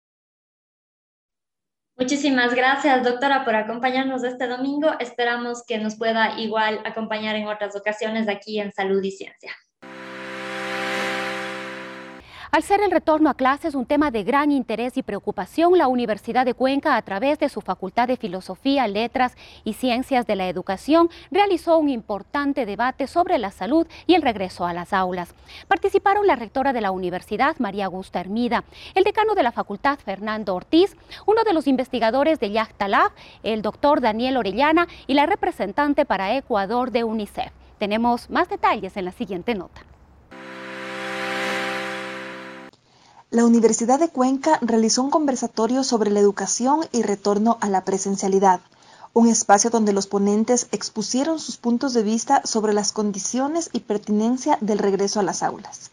Muchísimas 1.97 2.55
gracias, 2.55 3.03
doctora, 3.03 3.45
por 3.45 3.57
acompañarnos 3.57 4.23
este 4.23 4.47
domingo. 4.47 4.91
Esperamos 5.01 5.65
que 5.67 5.79
nos 5.79 5.97
pueda 5.97 6.39
igual 6.39 6.81
acompañar 6.85 7.35
en 7.35 7.49
otras 7.49 7.75
ocasiones 7.75 8.29
aquí 8.29 8.61
en 8.61 8.71
Salud 8.71 9.03
y 9.03 9.11
Ciencia. 9.11 9.51
Al 12.55 12.63
ser 12.63 12.83
el 12.83 12.91
retorno 12.91 13.31
a 13.31 13.35
clases 13.35 13.75
un 13.75 13.87
tema 13.87 14.11
de 14.11 14.25
gran 14.25 14.53
interés 14.53 14.99
y 14.99 15.03
preocupación, 15.03 15.79
la 15.79 15.89
Universidad 15.89 16.45
de 16.45 16.53
Cuenca, 16.53 16.97
a 16.97 17.01
través 17.01 17.39
de 17.39 17.49
su 17.49 17.63
Facultad 17.63 18.09
de 18.09 18.19
Filosofía, 18.19 18.87
Letras 18.87 19.39
y 19.65 19.73
Ciencias 19.73 20.27
de 20.27 20.37
la 20.37 20.47
Educación, 20.51 21.09
realizó 21.31 21.79
un 21.79 21.89
importante 21.89 22.67
debate 22.67 23.07
sobre 23.07 23.39
la 23.39 23.53
salud 23.53 23.87
y 24.07 24.17
el 24.17 24.21
regreso 24.21 24.67
a 24.67 24.75
las 24.75 24.93
aulas. 24.93 25.35
Participaron 25.67 26.27
la 26.27 26.37
rectora 26.37 26.75
de 26.75 26.83
la 26.83 26.91
universidad, 26.91 27.57
María 27.59 27.87
Augusta 27.87 28.21
Hermida, 28.21 28.65
el 28.95 29.05
decano 29.05 29.35
de 29.35 29.45
la 29.45 29.53
facultad, 29.53 29.99
Fernando 29.99 30.55
Ortiz, 30.55 30.95
uno 31.25 31.45
de 31.45 31.55
los 31.55 31.67
investigadores 31.67 32.39
de 32.39 32.51
Lab, 32.51 33.13
el 33.45 33.63
doctor 33.63 34.03
Daniel 34.03 34.37
Orellana 34.37 34.89
y 35.07 35.15
la 35.15 35.25
representante 35.25 36.05
para 36.05 36.37
Ecuador 36.37 36.91
de 36.91 37.03
UNICEF. 37.03 37.51
Tenemos 37.79 38.29
más 38.29 38.51
detalles 38.51 38.95
en 38.99 39.07
la 39.07 39.13
siguiente 39.13 39.55
nota. 39.55 39.81
La 43.33 43.47
Universidad 43.47 43.99
de 43.99 44.11
Cuenca 44.11 44.59
realizó 44.61 45.03
un 45.03 45.09
conversatorio 45.09 45.85
sobre 45.85 46.11
la 46.11 46.21
educación 46.21 46.81
y 46.93 47.03
retorno 47.03 47.57
a 47.63 47.71
la 47.71 47.83
presencialidad, 47.83 48.61
un 49.15 49.27
espacio 49.27 49.71
donde 49.71 49.95
los 49.95 50.07
ponentes 50.07 50.69
expusieron 50.71 51.39
sus 51.39 51.57
puntos 51.57 51.95
de 51.95 52.03
vista 52.03 52.43
sobre 52.45 52.75
las 52.75 52.93
condiciones 52.93 53.71
y 53.73 53.81
pertinencia 53.81 54.59
del 54.61 54.79
regreso 54.79 55.19
a 55.19 55.23
las 55.23 55.43
aulas. 55.43 55.91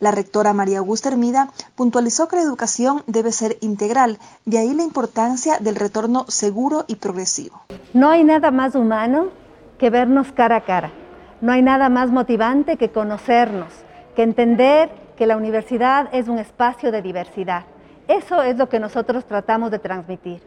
La 0.00 0.12
rectora 0.12 0.54
María 0.54 0.78
Augusta 0.78 1.10
Hermida 1.10 1.50
puntualizó 1.76 2.26
que 2.26 2.36
la 2.36 2.42
educación 2.42 3.02
debe 3.06 3.32
ser 3.32 3.58
integral, 3.60 4.18
de 4.46 4.56
ahí 4.56 4.72
la 4.72 4.82
importancia 4.82 5.58
del 5.58 5.76
retorno 5.76 6.24
seguro 6.28 6.86
y 6.88 6.96
progresivo. 6.96 7.60
No 7.92 8.08
hay 8.08 8.24
nada 8.24 8.50
más 8.50 8.74
humano 8.74 9.26
que 9.76 9.90
vernos 9.90 10.32
cara 10.32 10.56
a 10.56 10.64
cara. 10.64 10.90
No 11.42 11.52
hay 11.52 11.60
nada 11.60 11.90
más 11.90 12.10
motivante 12.10 12.78
que 12.78 12.90
conocernos, 12.90 13.74
que 14.16 14.22
entender 14.22 15.07
que 15.18 15.26
la 15.26 15.36
universidad 15.36 16.08
es 16.12 16.28
un 16.28 16.38
espacio 16.38 16.92
de 16.92 17.02
diversidad. 17.02 17.64
Eso 18.06 18.40
es 18.40 18.56
lo 18.56 18.68
que 18.68 18.78
nosotros 18.78 19.24
tratamos 19.24 19.72
de 19.72 19.80
transmitir. 19.80 20.40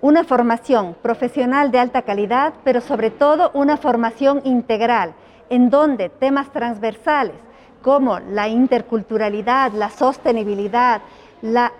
Una 0.00 0.24
formación 0.24 0.96
profesional 1.00 1.70
de 1.70 1.78
alta 1.78 2.02
calidad, 2.02 2.54
pero 2.64 2.80
sobre 2.80 3.10
todo 3.10 3.52
una 3.54 3.76
formación 3.76 4.40
integral, 4.42 5.14
en 5.50 5.70
donde 5.70 6.08
temas 6.08 6.52
transversales 6.52 7.36
como 7.80 8.18
la 8.18 8.48
interculturalidad, 8.48 9.70
la 9.72 9.88
sostenibilidad, 9.88 11.00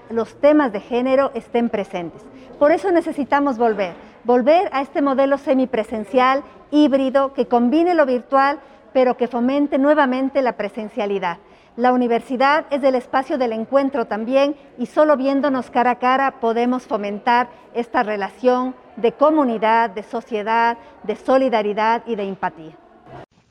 los 0.09 0.37
temas 0.37 0.73
de 0.73 0.79
género 0.79 1.33
estén 1.35 1.69
presentes. 1.69 2.23
Por 2.57 2.71
eso 2.71 2.93
necesitamos 2.93 3.59
volver, 3.59 3.95
volver 4.23 4.69
a 4.73 4.81
este 4.83 5.03
modelo 5.03 5.39
semipresencial, 5.39 6.45
híbrido, 6.71 7.35
que 7.35 7.47
combine 7.49 7.95
lo 7.97 8.07
virtual, 8.07 8.61
pero 8.93 9.17
que 9.17 9.27
fomente 9.27 9.77
nuevamente 9.77 10.41
la 10.41 10.53
presencialidad. 10.53 11.39
La 11.79 11.93
universidad 11.93 12.67
es 12.73 12.83
el 12.83 12.97
espacio 12.97 13.39
del 13.39 13.53
encuentro 13.53 14.07
también 14.07 14.57
y 14.79 14.87
solo 14.87 15.17
viéndonos 15.17 15.71
cara 15.71 15.93
a 15.93 15.99
cara 16.01 16.41
podemos 16.41 16.89
fomentar 16.89 17.51
esta 17.73 18.03
relación 18.03 18.75
de 18.97 19.13
comunidad, 19.13 19.91
de 19.91 20.03
sociedad, 20.03 20.77
de 21.05 21.15
solidaridad 21.15 22.03
y 22.05 22.17
de 22.17 22.25
empatía. 22.25 22.77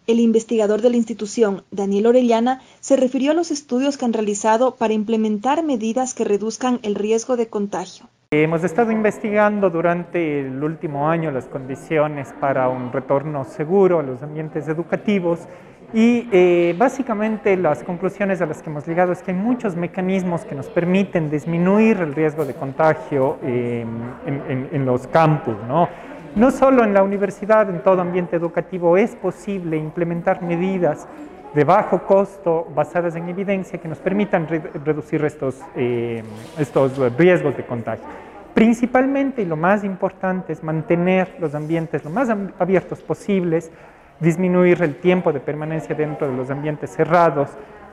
El 0.08 0.20
investigador 0.20 0.82
de 0.82 0.90
la 0.90 0.98
institución, 0.98 1.64
Daniel 1.72 2.08
Orellana, 2.08 2.60
se 2.82 2.98
refirió 2.98 3.32
a 3.32 3.34
los 3.34 3.50
estudios 3.50 3.98
que 3.98 4.04
han 4.04 4.12
realizado 4.12 4.76
para 4.76 4.94
implementar 4.94 5.64
medidas 5.64 6.14
que 6.14 6.26
reduzcan 6.26 6.82
el 6.84 6.96
riesgo 6.96 7.38
de 7.38 7.48
contagio. 7.48 8.10
Hemos 8.32 8.62
estado 8.66 8.92
investigando 8.92 9.70
durante 9.70 10.42
el 10.42 10.62
último 10.62 11.08
año 11.08 11.32
las 11.32 11.46
condiciones 11.46 12.34
para 12.42 12.68
un 12.68 12.92
retorno 12.92 13.46
seguro 13.46 14.00
a 14.00 14.04
los 14.04 14.22
ambientes 14.22 14.68
educativos 14.68 15.48
y 15.94 16.28
eh, 16.32 16.76
básicamente 16.78 17.56
las 17.56 17.82
conclusiones 17.84 18.42
a 18.42 18.46
las 18.46 18.62
que 18.62 18.70
hemos 18.70 18.86
llegado 18.86 19.14
es 19.14 19.22
que 19.22 19.32
hay 19.32 19.38
muchos 19.38 19.76
mecanismos 19.78 20.44
que 20.44 20.54
nos 20.54 20.68
permiten 20.68 21.30
disminuir 21.30 21.98
el 22.02 22.14
riesgo 22.14 22.44
de 22.44 22.54
contagio 22.54 23.38
em, 23.42 23.88
en, 24.26 24.86
los 24.86 25.08
campus. 25.08 25.56
¿no? 25.66 25.88
no 26.36 26.52
solo 26.52 26.84
en 26.84 26.94
la 26.94 27.04
universidad, 27.04 27.70
en 27.70 27.82
todo 27.84 28.02
ambiente 28.02 28.36
educativo 28.36 28.98
es 28.98 29.16
posible 29.16 29.78
implementar 29.78 30.42
medidas 30.42 31.08
de 31.54 31.64
bajo 31.64 32.04
costo 32.04 32.68
basadas 32.76 33.16
en 33.16 33.30
evidencia 33.30 33.80
que 33.80 33.88
nos 33.88 34.00
permitan 34.00 34.46
reducir 34.84 35.24
estos, 35.24 35.62
em, 35.76 36.26
estos 36.60 36.98
riesgos 37.18 37.56
de 37.56 37.66
contagio. 37.66 38.06
Principalmente 38.54 39.44
y 39.44 39.46
lo 39.46 39.56
más 39.56 39.86
importante 39.86 40.52
es 40.52 40.64
mantener 40.64 41.36
los 41.40 41.56
ambientes 41.56 42.04
lo 42.04 42.10
más 42.10 42.28
abiertos 42.60 43.00
posibles, 43.02 43.72
disminuir 44.20 44.82
el 44.82 44.96
tiempo 44.96 45.32
de 45.32 45.40
permanencia 45.40 45.96
dentro 45.96 46.28
de 46.28 46.36
los 46.36 46.50
ambientes 46.50 46.92
cerrados, 46.92 47.50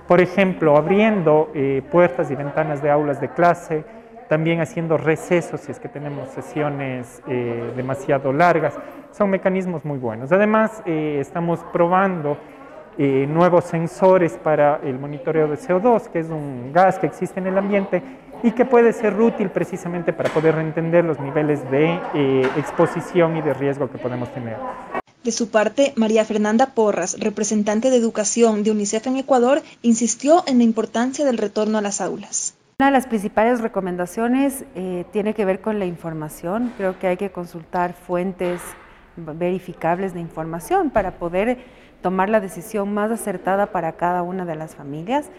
por 0.06 0.20
ejemplo, 0.20 0.76
abriendo 0.76 1.50
eh, 1.54 1.82
puertas 1.90 2.30
y 2.30 2.34
ventanas 2.34 2.82
de 2.82 2.90
aulas 2.90 3.20
de 3.20 3.30
clase, 3.30 3.84
también 4.28 4.60
haciendo 4.60 4.96
recesos 4.96 5.60
si 5.60 5.72
es 5.72 5.80
que 5.80 5.88
tenemos 5.88 6.28
sesiones 6.30 7.22
eh, 7.26 7.72
demasiado 7.76 8.32
largas. 8.32 8.74
Son 9.12 9.30
mecanismos 9.30 9.84
muy 9.84 9.98
buenos. 9.98 10.32
Además, 10.32 10.82
eh, 10.86 11.18
estamos 11.20 11.60
probando 11.72 12.36
nuevos 12.96 13.64
sensores 13.64 14.38
para 14.40 14.78
el 14.84 15.00
monitoreo 15.00 15.48
de 15.48 15.56
CO2, 15.56 16.06
que 16.10 16.20
es 16.20 16.30
un 16.30 16.72
gas 16.72 17.00
que 17.00 17.08
existe 17.08 17.40
en 17.40 17.48
el 17.48 17.58
ambiente 17.58 18.00
y 18.44 18.52
que 18.52 18.64
puede 18.64 18.92
ser 18.92 19.20
útil 19.20 19.50
precisamente 19.50 20.12
para 20.12 20.30
poder 20.30 20.56
entender 20.58 21.04
los 21.04 21.18
niveles 21.18 21.68
de 21.72 21.92
exposición 22.56 23.36
y 23.36 23.42
de 23.42 23.52
riesgo 23.52 23.90
que 23.90 23.98
podemos 23.98 24.32
tener. 24.32 24.58
De 25.24 25.32
su 25.32 25.48
parte, 25.48 25.94
María 25.96 26.22
Fernanda 26.26 26.74
Porras, 26.74 27.18
representante 27.18 27.88
de 27.88 27.96
educación 27.96 28.62
de 28.62 28.70
UNICEF 28.70 29.06
en 29.06 29.16
Ecuador, 29.16 29.62
insistió 29.80 30.44
en 30.46 30.58
la 30.58 30.64
importancia 30.64 31.24
del 31.24 31.38
retorno 31.38 31.78
a 31.78 31.80
las 31.80 32.02
aulas. 32.02 32.58
Una 32.78 32.88
de 32.88 32.92
las 32.92 33.06
principales 33.06 33.62
recomendaciones 33.62 34.66
eh, 34.74 35.06
tiene 35.12 35.32
que 35.32 35.46
ver 35.46 35.62
con 35.62 35.78
la 35.78 35.86
información. 35.86 36.74
Creo 36.76 36.98
que 36.98 37.06
hay 37.06 37.16
que 37.16 37.30
consultar 37.30 37.94
fuentes 37.94 38.60
verificables 39.16 40.12
de 40.12 40.20
información 40.20 40.90
para 40.90 41.12
poder 41.12 41.56
tomar 42.02 42.28
la 42.28 42.40
decisión 42.40 42.92
más 42.92 43.10
acertada 43.10 43.72
para 43.72 43.92
cada 43.92 44.22
una 44.22 44.44
de 44.44 44.56
las 44.56 44.74
familias. 44.74 45.30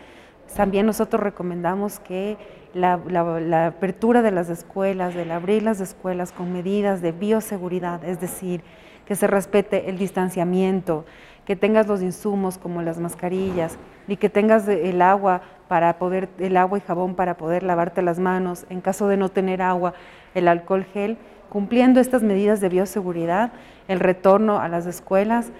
También 0.55 0.87
nosotros 0.87 1.21
recomendamos 1.21 1.99
que 1.99 2.37
la, 2.73 2.99
la, 3.07 3.67
apertura 3.67 4.23
de 4.23 4.31
las 4.31 4.49
escuelas, 4.49 5.15
el 5.15 5.29
abrir 5.29 5.61
las 5.61 5.79
escuelas 5.79 6.31
con 6.31 6.51
medidas 6.51 7.03
de 7.03 7.11
bioseguridad, 7.11 8.03
es 8.03 8.19
decir, 8.19 8.63
que 9.05 9.15
se 9.15 9.27
respete 9.27 9.89
el 9.89 9.97
distanciamiento, 9.97 11.05
que 11.45 11.55
tengas 11.55 11.87
los 11.87 12.01
insumos 12.01 12.57
como 12.57 12.81
las 12.81 12.97
mascarillas 12.97 13.77
y 14.07 14.17
que 14.17 14.29
tengas 14.29 14.67
el 14.67 15.01
agua 15.01 15.41
para 15.67 15.97
poder 15.97 16.29
el 16.39 16.57
agua 16.57 16.77
y 16.77 16.81
jabón 16.81 17.15
para 17.15 17.37
poder 17.37 17.63
lavarte 17.63 18.01
las 18.01 18.19
manos, 18.19 18.65
en 18.69 18.81
caso 18.81 19.07
de 19.07 19.17
no 19.17 19.29
tener 19.29 19.61
agua, 19.61 19.93
el 20.33 20.47
alcohol 20.47 20.85
gel, 20.93 21.17
cumpliendo 21.49 21.99
estas 21.99 22.23
medidas 22.23 22.61
de 22.61 22.69
bioseguridad, 22.69 23.51
el 23.87 23.99
retorno 23.99 24.59
a 24.59 24.67
las 24.67 24.85
escuelas 24.85 25.51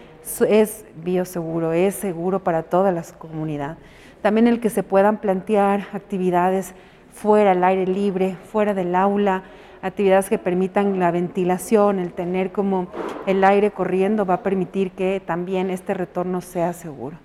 es 0.48 0.86
bioseguro, 0.96 1.72
es 1.74 1.96
seguro 1.96 2.44
para 2.44 2.64
toda 2.64 2.92
la 2.92 3.04
comunidad. 3.18 3.78
También 4.22 4.48
el 4.48 4.60
que 4.60 4.72
se 4.72 4.84
puedan 4.84 5.18
plantear 5.18 5.88
actividades 5.94 6.74
fuera, 7.14 7.52
al 7.52 7.64
aire 7.64 7.86
libre, 7.86 8.36
fuera 8.52 8.74
del 8.74 8.96
aula, 8.96 9.44
actividades 9.86 10.30
que 10.30 10.40
permitan 10.40 10.98
la 10.98 11.12
ventilación, 11.12 12.00
el 12.00 12.12
tener 12.12 12.52
como 12.52 12.88
el 13.28 13.44
aire 13.44 13.70
corriendo 13.70 14.26
va 14.26 14.36
a 14.36 14.44
permitir 14.44 14.92
que 14.92 15.22
también 15.24 15.70
este 15.70 15.94
retorno 15.94 16.42
sea 16.42 16.74
seguro. 16.74 17.18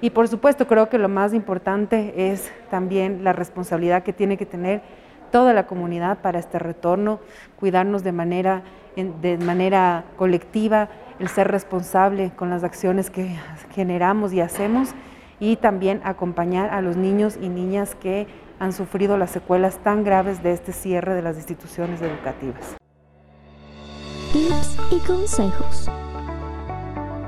Y 0.00 0.10
por 0.10 0.26
supuesto 0.26 0.66
creo 0.66 0.88
que 0.88 0.98
lo 0.98 1.08
más 1.08 1.32
importante 1.34 2.32
es 2.32 2.50
también 2.68 3.22
la 3.22 3.32
responsabilidad 3.32 4.02
que 4.02 4.12
tiene 4.12 4.36
que 4.36 4.46
tener 4.46 4.82
toda 5.30 5.52
la 5.52 5.68
comunidad 5.68 6.18
para 6.18 6.40
este 6.40 6.58
retorno, 6.58 7.20
cuidarnos 7.60 8.02
de 8.02 8.10
manera, 8.10 8.62
de 8.96 9.38
manera 9.38 10.04
colectiva, 10.16 10.88
el 11.20 11.28
ser 11.28 11.48
responsable 11.48 12.32
con 12.34 12.50
las 12.50 12.64
acciones 12.64 13.08
que 13.08 13.36
generamos 13.72 14.32
y 14.32 14.40
hacemos 14.40 14.94
y 15.38 15.56
también 15.56 16.00
acompañar 16.02 16.70
a 16.70 16.80
los 16.80 16.96
niños 16.96 17.38
y 17.40 17.48
niñas 17.48 17.94
que 17.94 18.26
han 18.60 18.72
sufrido 18.74 19.16
las 19.16 19.30
secuelas 19.30 19.78
tan 19.82 20.04
graves 20.04 20.42
de 20.42 20.52
este 20.52 20.72
cierre 20.72 21.14
de 21.14 21.22
las 21.22 21.36
instituciones 21.36 22.00
educativas. 22.02 22.76
Tips 24.32 24.76
y 24.92 24.98
consejos. 25.00 25.90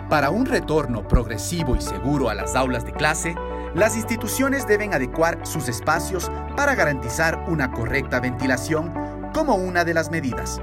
Para 0.09 0.29
un 0.31 0.45
retorno 0.45 1.09
progresivo 1.09 1.75
y 1.75 1.81
seguro 1.81 2.29
a 2.29 2.35
las 2.35 2.55
aulas 2.55 2.85
de 2.85 2.93
clase, 2.93 3.35
las 3.75 3.97
instituciones 3.97 4.67
deben 4.67 4.93
adecuar 4.93 5.45
sus 5.47 5.69
espacios 5.71 6.31
para 6.55 6.75
garantizar 6.75 7.47
una 7.49 7.73
correcta 7.73 8.21
ventilación 8.21 8.93
como 9.33 9.55
una 9.55 9.85
de 9.85 9.95
las 9.95 10.11
medidas. 10.11 10.61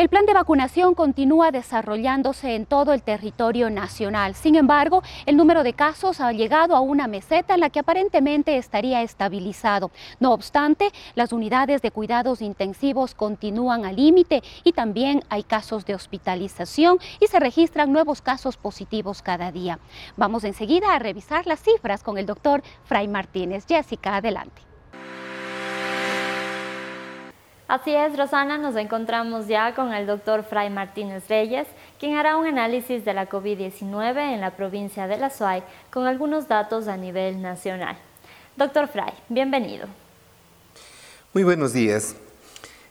El 0.00 0.08
plan 0.08 0.24
de 0.24 0.32
vacunación 0.32 0.94
continúa 0.94 1.50
desarrollándose 1.50 2.54
en 2.54 2.64
todo 2.64 2.94
el 2.94 3.02
territorio 3.02 3.68
nacional. 3.68 4.34
Sin 4.34 4.56
embargo, 4.56 5.02
el 5.26 5.36
número 5.36 5.62
de 5.62 5.74
casos 5.74 6.22
ha 6.22 6.32
llegado 6.32 6.74
a 6.74 6.80
una 6.80 7.06
meseta 7.06 7.52
en 7.52 7.60
la 7.60 7.68
que 7.68 7.80
aparentemente 7.80 8.56
estaría 8.56 9.02
estabilizado. 9.02 9.90
No 10.18 10.32
obstante, 10.32 10.90
las 11.16 11.34
unidades 11.34 11.82
de 11.82 11.90
cuidados 11.90 12.40
intensivos 12.40 13.14
continúan 13.14 13.84
al 13.84 13.96
límite 13.96 14.42
y 14.64 14.72
también 14.72 15.22
hay 15.28 15.42
casos 15.42 15.84
de 15.84 15.94
hospitalización 15.94 16.98
y 17.20 17.26
se 17.26 17.38
registran 17.38 17.92
nuevos 17.92 18.22
casos 18.22 18.56
positivos 18.56 19.20
cada 19.20 19.52
día. 19.52 19.80
Vamos 20.16 20.44
enseguida 20.44 20.94
a 20.94 20.98
revisar 20.98 21.46
las 21.46 21.60
cifras 21.60 22.02
con 22.02 22.16
el 22.16 22.24
doctor 22.24 22.62
Fray 22.84 23.06
Martínez. 23.06 23.66
Jessica, 23.68 24.16
adelante. 24.16 24.69
Así 27.70 27.94
es, 27.94 28.18
Rosana, 28.18 28.58
nos 28.58 28.74
encontramos 28.74 29.46
ya 29.46 29.76
con 29.76 29.94
el 29.94 30.04
doctor 30.04 30.42
Fray 30.42 30.70
Martínez 30.70 31.28
Reyes, 31.28 31.68
quien 32.00 32.16
hará 32.16 32.36
un 32.36 32.44
análisis 32.44 33.04
de 33.04 33.14
la 33.14 33.28
COVID-19 33.28 34.34
en 34.34 34.40
la 34.40 34.50
provincia 34.56 35.06
de 35.06 35.16
La 35.16 35.30
Suay 35.30 35.62
con 35.88 36.08
algunos 36.08 36.48
datos 36.48 36.88
a 36.88 36.96
nivel 36.96 37.40
nacional. 37.40 37.96
Doctor 38.56 38.88
Fray, 38.88 39.12
bienvenido. 39.28 39.86
Muy 41.32 41.44
buenos 41.44 41.72
días. 41.72 42.16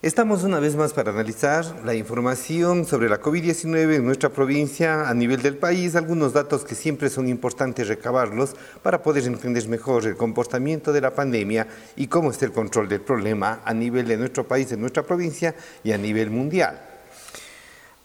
Estamos 0.01 0.43
una 0.43 0.61
vez 0.61 0.77
más 0.77 0.93
para 0.93 1.11
analizar 1.11 1.65
la 1.83 1.93
información 1.93 2.85
sobre 2.85 3.09
la 3.09 3.21
COVID-19 3.21 3.95
en 3.95 4.05
nuestra 4.05 4.29
provincia 4.29 5.09
a 5.09 5.13
nivel 5.13 5.41
del 5.41 5.57
país, 5.57 5.93
algunos 5.93 6.31
datos 6.31 6.63
que 6.63 6.73
siempre 6.73 7.09
son 7.09 7.27
importantes 7.27 7.89
recabarlos 7.89 8.55
para 8.81 9.03
poder 9.03 9.25
entender 9.25 9.67
mejor 9.67 10.05
el 10.05 10.15
comportamiento 10.15 10.93
de 10.93 11.01
la 11.01 11.13
pandemia 11.13 11.67
y 11.97 12.07
cómo 12.07 12.31
está 12.31 12.45
el 12.45 12.53
control 12.53 12.87
del 12.87 13.01
problema 13.01 13.59
a 13.65 13.73
nivel 13.73 14.07
de 14.07 14.15
nuestro 14.15 14.47
país, 14.47 14.69
de 14.69 14.77
nuestra 14.77 15.03
provincia 15.03 15.53
y 15.83 15.91
a 15.91 15.97
nivel 15.97 16.29
mundial. 16.29 16.79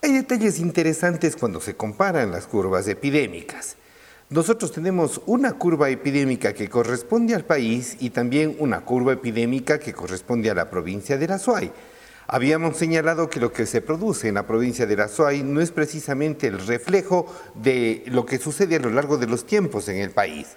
Hay 0.03 0.11
detalles 0.15 0.59
interesantes 0.59 1.37
cuando 1.37 1.61
se 1.61 1.77
comparan 1.77 2.33
las 2.33 2.49
curvas 2.49 2.89
epidémicas. 2.89 3.77
Nosotros 4.31 4.73
tenemos 4.73 5.21
una 5.27 5.53
curva 5.53 5.91
epidémica 5.91 6.55
que 6.55 6.71
corresponde 6.71 7.35
al 7.35 7.45
país 7.45 7.99
y 8.01 8.09
también 8.09 8.57
una 8.59 8.81
curva 8.81 9.13
epidémica 9.13 9.79
que 9.79 9.93
corresponde 9.93 10.49
a 10.49 10.55
la 10.55 10.71
provincia 10.71 11.19
de 11.19 11.29
la 11.29 11.39
Suay. 11.39 11.71
Habíamos 12.27 12.79
señalado 12.79 13.29
que 13.29 13.39
lo 13.39 13.53
que 13.53 13.67
se 13.67 13.83
produce 13.83 14.29
en 14.29 14.37
la 14.37 14.47
provincia 14.47 14.87
de 14.87 14.97
la 14.97 15.09
Suay 15.09 15.43
no 15.43 15.61
es 15.61 15.71
precisamente 15.71 16.47
el 16.47 16.67
reflejo 16.67 17.27
de 17.55 18.03
lo 18.07 18.25
que 18.25 18.39
sucede 18.39 18.77
a 18.77 18.81
lo 18.81 18.89
largo 18.89 19.19
de 19.19 19.27
los 19.27 19.45
tiempos 19.45 19.89
en 19.89 19.99
el 19.99 20.11
país. 20.11 20.57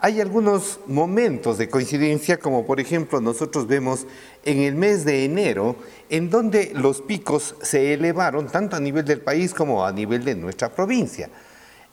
Hay 0.00 0.20
algunos 0.20 0.80
momentos 0.88 1.56
de 1.56 1.68
coincidencia, 1.68 2.38
como 2.38 2.66
por 2.66 2.80
ejemplo 2.80 3.20
nosotros 3.20 3.68
vemos 3.68 4.08
en 4.44 4.58
el 4.58 4.74
mes 4.74 5.04
de 5.04 5.24
enero, 5.24 5.76
en 6.10 6.30
donde 6.30 6.72
los 6.74 7.00
picos 7.00 7.54
se 7.62 7.94
elevaron 7.94 8.48
tanto 8.48 8.74
a 8.74 8.80
nivel 8.80 9.04
del 9.04 9.20
país 9.20 9.54
como 9.54 9.86
a 9.86 9.92
nivel 9.92 10.24
de 10.24 10.34
nuestra 10.34 10.68
provincia. 10.74 11.30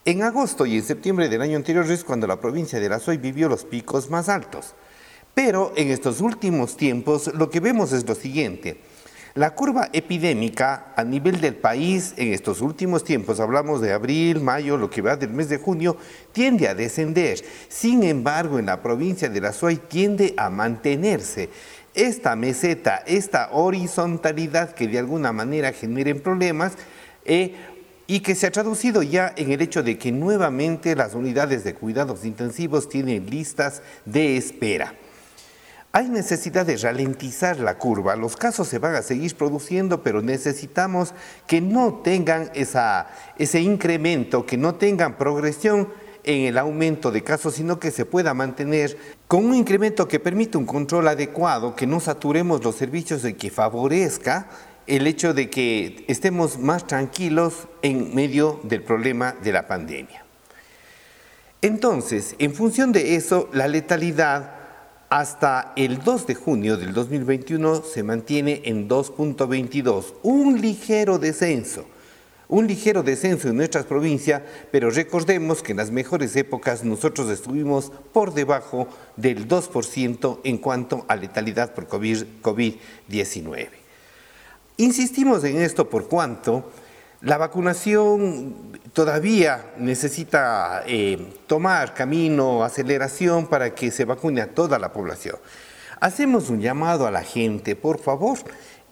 En 0.04 0.24
agosto 0.24 0.66
y 0.66 0.78
en 0.78 0.84
septiembre 0.84 1.30
del 1.30 1.44
año 1.44 1.58
anterior 1.58 1.86
es 1.92 2.04
cuando 2.04 2.26
la 2.26 2.40
provincia 2.40 2.80
de 2.80 2.90
la 2.90 2.98
Soy 2.98 3.18
vivió 3.18 3.48
los 3.48 3.66
picos 3.66 4.10
más 4.10 4.30
altos. 4.30 4.74
Pero 5.36 5.74
en 5.76 5.92
estos 5.92 6.22
últimos 6.22 6.76
tiempos 6.76 7.32
lo 7.36 7.52
que 7.52 7.60
vemos 7.60 7.92
es 7.94 8.08
lo 8.08 8.16
siguiente. 8.16 8.78
La 9.36 9.54
curva 9.54 9.90
epidémica 9.94 10.92
a 10.96 11.04
nivel 11.04 11.40
del 11.40 11.54
país 11.54 12.16
en 12.18 12.34
estos 12.34 12.62
últimos 12.62 13.04
tiempos, 13.04 13.40
hablamos 13.40 13.80
de 13.80 13.94
abril, 13.94 14.42
mayo, 14.42 14.76
lo 14.76 14.90
que 14.90 15.04
va 15.04 15.18
del 15.18 15.30
mes 15.30 15.50
de 15.50 15.58
junio, 15.58 15.96
tiende 16.32 16.68
a 16.68 16.74
descender. 16.74 17.40
Sin 17.70 18.02
embargo, 18.02 18.58
en 18.58 18.66
la 18.66 18.82
provincia 18.82 19.30
de 19.30 19.40
la 19.40 19.54
Suay 19.54 19.78
tiende 19.78 20.34
a 20.36 20.50
mantenerse. 20.50 21.50
Esta 21.94 22.36
meseta, 22.36 23.04
esta 23.06 23.52
horizontalidad 23.52 24.74
que 24.74 24.88
de 24.88 24.98
alguna 24.98 25.32
manera 25.32 25.72
generen 25.72 26.22
problemas, 26.22 26.74
eh, 27.24 27.54
y 28.12 28.20
que 28.20 28.36
se 28.36 28.46
ha 28.46 28.52
traducido 28.52 29.04
ya 29.04 29.34
en 29.38 29.54
el 29.54 29.62
hecho 29.62 29.84
de 29.84 29.98
que 29.98 30.12
nuevamente 30.12 30.98
las 30.98 31.16
unidades 31.16 31.64
de 31.64 31.76
cuidados 31.76 32.26
intensivos 32.26 32.90
tienen 32.90 33.30
listas 33.30 33.82
de 34.04 34.36
espera. 34.36 34.96
Hay 35.94 36.10
necesidad 36.10 36.66
de 36.66 36.76
ralentizar 36.76 37.62
la 37.62 37.78
curva, 37.78 38.18
los 38.18 38.36
casos 38.36 38.68
se 38.68 38.80
van 38.80 38.96
a 38.96 39.02
seguir 39.02 39.34
produciendo, 39.38 40.04
pero 40.04 40.22
necesitamos 40.22 41.14
que 41.48 41.62
no 41.62 42.02
tengan 42.04 42.52
ese 42.54 43.62
incremento, 43.62 44.46
que 44.46 44.58
no 44.58 44.76
tengan 44.76 45.18
progresión 45.18 45.88
en 46.26 46.48
el 46.48 46.58
aumento 46.58 47.12
de 47.12 47.24
casos, 47.24 47.56
sino 47.56 47.80
que 47.80 47.92
se 47.92 48.04
pueda 48.04 48.34
mantener 48.34 48.98
con 49.30 49.46
un 49.46 49.56
incremento 49.56 50.10
que 50.10 50.20
permita 50.20 50.58
un 50.58 50.66
control 50.66 51.08
adecuado, 51.08 51.78
que 51.78 51.88
no 51.88 52.02
saturemos 52.02 52.62
los 52.62 52.76
servicios 52.76 53.24
y 53.24 53.36
que 53.36 53.50
favorezca 53.50 54.50
el 54.92 55.08
hecho 55.08 55.34
de 55.34 55.50
que 55.50 56.04
estemos 56.10 56.60
más 56.60 56.86
tranquilos 56.86 57.70
en 57.82 58.14
medio 58.14 58.60
del 58.64 58.84
problema 58.84 59.34
de 59.42 59.54
la 59.54 59.66
pandemia. 59.66 60.26
Entonces, 61.62 62.36
en 62.40 62.54
función 62.54 62.92
de 62.92 63.16
eso, 63.16 63.50
la 63.54 63.70
letalidad 63.70 64.52
hasta 65.08 65.72
el 65.78 66.04
2 66.04 66.28
de 66.28 66.36
junio 66.36 66.76
del 66.76 66.94
2021 66.94 67.84
se 67.84 68.04
mantiene 68.04 68.64
en 68.66 68.90
2.22, 68.90 70.16
un 70.24 70.60
ligero 70.60 71.20
descenso, 71.20 71.86
un 72.50 72.68
ligero 72.68 73.02
descenso 73.02 73.48
en 73.48 73.56
nuestras 73.56 73.86
provincias, 73.86 74.42
pero 74.74 74.90
recordemos 74.90 75.64
que 75.64 75.72
en 75.72 75.78
las 75.78 75.92
mejores 75.92 76.36
épocas 76.36 76.84
nosotros 76.84 77.30
estuvimos 77.30 77.94
por 78.12 78.34
debajo 78.34 78.90
del 79.16 79.48
2% 79.48 80.40
en 80.44 80.58
cuanto 80.58 81.06
a 81.08 81.16
letalidad 81.16 81.74
por 81.74 81.88
COVID-19. 81.88 83.81
Insistimos 84.82 85.44
en 85.44 85.62
esto 85.62 85.88
por 85.88 86.08
cuanto 86.08 86.72
la 87.22 87.38
vacunación 87.38 88.80
todavía 88.94 89.74
necesita 89.78 90.82
eh, 90.88 91.36
tomar 91.46 91.94
camino, 91.94 92.64
aceleración 92.64 93.46
para 93.46 93.76
que 93.76 93.92
se 93.92 94.06
vacune 94.06 94.42
a 94.42 94.56
toda 94.56 94.80
la 94.80 94.92
población. 94.92 95.36
Hacemos 96.00 96.50
un 96.50 96.62
llamado 96.62 97.06
a 97.06 97.12
la 97.12 97.22
gente, 97.22 97.76
por 97.76 98.00
favor, 98.00 98.40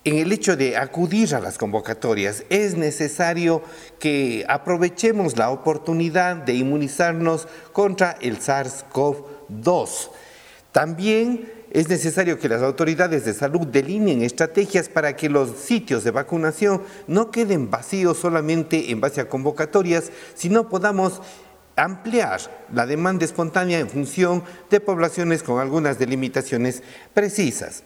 en 0.04 0.20
el 0.20 0.32
hecho 0.32 0.56
de 0.56 0.78
acudir 0.78 1.34
a 1.34 1.40
las 1.40 1.58
convocatorias, 1.58 2.44
es 2.52 2.78
necesario 2.78 3.64
que 3.98 4.46
aprovechemos 4.48 5.38
la 5.38 5.50
oportunidad 5.50 6.36
de 6.36 6.54
inmunizarnos 6.54 7.48
contra 7.74 8.16
el 8.22 8.38
SARS-CoV-2. 8.40 10.10
También 10.72 11.59
es 11.72 11.88
necesario 11.88 12.40
que 12.40 12.50
las 12.50 12.62
autoridades 12.62 13.26
de 13.26 13.34
salud 13.34 13.68
delineen 13.68 14.22
estrategias 14.22 14.90
para 14.90 15.16
que 15.16 15.30
los 15.30 15.52
sitios 15.52 16.04
de 16.04 16.12
vacunación 16.12 16.82
no 17.08 17.32
queden 17.32 17.70
vacíos 17.70 18.18
solamente 18.18 18.92
en 18.92 19.00
base 19.00 19.22
a 19.22 19.30
convocatorias, 19.30 20.12
sino 20.34 20.70
podamos 20.70 21.22
ampliar 21.76 22.42
la 22.74 22.86
demanda 22.86 23.24
espontánea 23.24 23.80
en 23.80 23.90
función 23.90 24.44
de 24.70 24.80
poblaciones 24.80 25.44
con 25.44 25.60
algunas 25.60 26.00
delimitaciones 26.00 26.84
precisas. 27.14 27.84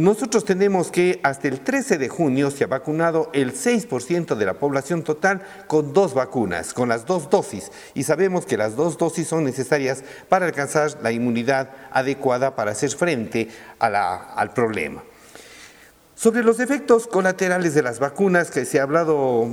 Nosotros 0.00 0.46
tenemos 0.46 0.90
que 0.90 1.20
hasta 1.22 1.46
el 1.46 1.60
13 1.60 1.98
de 1.98 2.08
junio 2.08 2.50
se 2.50 2.64
ha 2.64 2.68
vacunado 2.68 3.28
el 3.34 3.52
6% 3.52 4.34
de 4.34 4.46
la 4.46 4.54
población 4.54 5.02
total 5.02 5.42
con 5.66 5.92
dos 5.92 6.14
vacunas, 6.14 6.72
con 6.72 6.88
las 6.88 7.04
dos 7.04 7.28
dosis, 7.28 7.70
y 7.92 8.04
sabemos 8.04 8.46
que 8.46 8.56
las 8.56 8.76
dos 8.76 8.96
dosis 8.96 9.28
son 9.28 9.44
necesarias 9.44 10.02
para 10.30 10.46
alcanzar 10.46 10.96
la 11.02 11.12
inmunidad 11.12 11.68
adecuada 11.90 12.56
para 12.56 12.70
hacer 12.70 12.88
frente 12.92 13.50
al 13.78 14.54
problema. 14.54 15.02
Sobre 16.20 16.42
los 16.42 16.60
efectos 16.60 17.06
colaterales 17.06 17.72
de 17.72 17.82
las 17.82 17.98
vacunas 17.98 18.50
que 18.50 18.66
se 18.66 18.78
ha 18.78 18.82
hablado, 18.82 19.48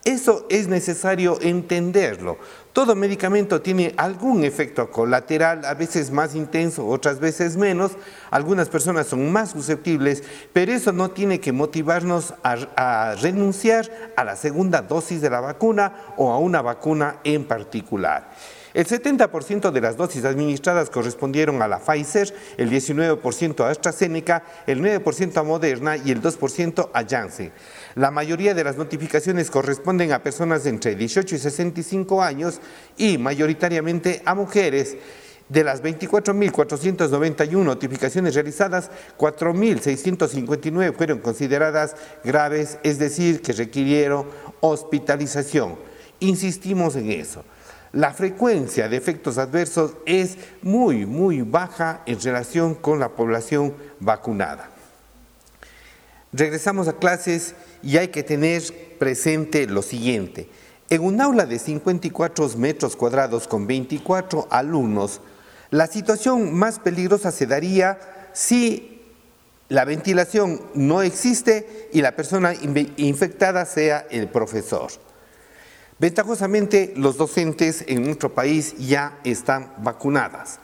Eso 0.04 0.46
es 0.50 0.68
necesario 0.68 1.40
entenderlo. 1.42 2.38
Todo 2.76 2.94
medicamento 2.94 3.62
tiene 3.62 3.94
algún 3.96 4.44
efecto 4.44 4.92
colateral, 4.92 5.64
a 5.64 5.76
veces 5.76 6.12
más 6.12 6.36
intenso, 6.36 6.86
otras 6.86 7.22
veces 7.22 7.56
menos. 7.56 7.94
Algunas 8.32 8.68
personas 8.68 9.08
son 9.08 9.32
más 9.32 9.52
susceptibles, 9.52 10.24
pero 10.52 10.74
eso 10.74 10.92
no 10.92 11.10
tiene 11.12 11.40
que 11.40 11.54
motivarnos 11.54 12.34
a, 12.44 13.16
renunciar 13.22 13.90
a 14.18 14.26
la 14.26 14.36
segunda 14.36 14.82
dosis 14.82 15.22
de 15.22 15.30
la 15.30 15.40
vacuna 15.40 15.94
o 16.18 16.34
a 16.34 16.38
una 16.38 16.62
vacuna 16.62 17.22
en 17.24 17.46
particular. 17.46 18.30
El 18.76 18.86
70% 18.86 19.72
de 19.72 19.80
las 19.80 19.96
dosis 19.96 20.26
administradas 20.26 20.90
correspondieron 20.90 21.62
a 21.62 21.68
la 21.70 21.80
Pfizer, 21.80 22.36
el 22.58 22.70
19% 22.70 23.62
a 23.64 23.70
AstraZeneca, 23.70 24.44
el 24.68 24.82
9% 24.82 25.38
a 25.38 25.44
Moderna 25.44 25.96
y 25.96 26.12
el 26.12 26.22
2% 26.22 26.90
a 26.92 27.06
Janssen. 27.06 27.54
La 27.96 28.12
mayoría 28.12 28.54
de 28.54 28.66
las 28.66 28.76
notificaciones 28.76 29.50
corresponden 29.50 30.12
a 30.12 30.22
personas 30.22 30.66
entre 30.66 30.94
18 30.94 31.36
y 31.36 31.40
65 31.40 32.22
años 32.22 32.60
y 32.98 33.18
mayoritariamente 33.18 34.22
a 34.26 34.36
mujeres. 34.36 34.98
De 35.48 35.64
las 35.64 35.82
24.491 35.82 37.64
notificaciones 37.64 38.36
realizadas, 38.36 38.92
4.659 39.18 40.94
fueron 40.94 41.20
consideradas 41.20 41.96
graves, 42.26 42.78
es 42.84 43.00
decir, 43.00 43.42
que 43.42 43.54
requirieron 43.54 44.26
hospitalización. 44.60 45.78
Insistimos 46.20 46.98
en 46.98 47.12
eso. 47.12 47.46
La 47.96 48.12
frecuencia 48.12 48.90
de 48.90 48.98
efectos 48.98 49.38
adversos 49.38 49.94
es 50.06 50.38
muy, 50.62 51.06
muy 51.06 51.44
baja 51.44 52.02
en 52.06 52.20
relación 52.20 52.76
con 52.76 53.00
la 53.00 53.08
población 53.08 53.74
vacunada. 54.02 54.70
Regresamos 56.34 56.90
a 56.90 56.98
clases 56.98 57.56
y 57.82 57.96
hay 57.96 58.10
que 58.10 58.22
tener 58.22 58.64
presente 59.00 59.66
lo 59.68 59.82
siguiente. 59.82 60.50
En 60.90 61.04
un 61.04 61.22
aula 61.22 61.46
de 61.46 61.58
54 61.58 62.50
metros 62.58 62.98
cuadrados 62.98 63.48
con 63.48 63.66
24 63.66 64.50
alumnos, 64.52 65.22
la 65.72 65.88
situación 65.88 66.54
más 66.54 66.80
peligrosa 66.80 67.32
se 67.32 67.48
daría 67.48 67.98
si 68.34 69.04
la 69.70 69.86
ventilación 69.86 70.60
no 70.74 71.02
existe 71.02 71.88
y 71.94 72.02
la 72.02 72.14
persona 72.14 72.54
infectada 72.98 73.66
sea 73.66 74.06
el 74.12 74.28
profesor. 74.28 75.05
Ventajosamente, 75.98 76.94
los 76.98 77.18
docentes 77.18 77.86
en 77.88 78.04
nuestro 78.04 78.34
país 78.34 78.76
ya 78.78 79.20
están 79.24 79.74
vacunadas. 79.78 80.60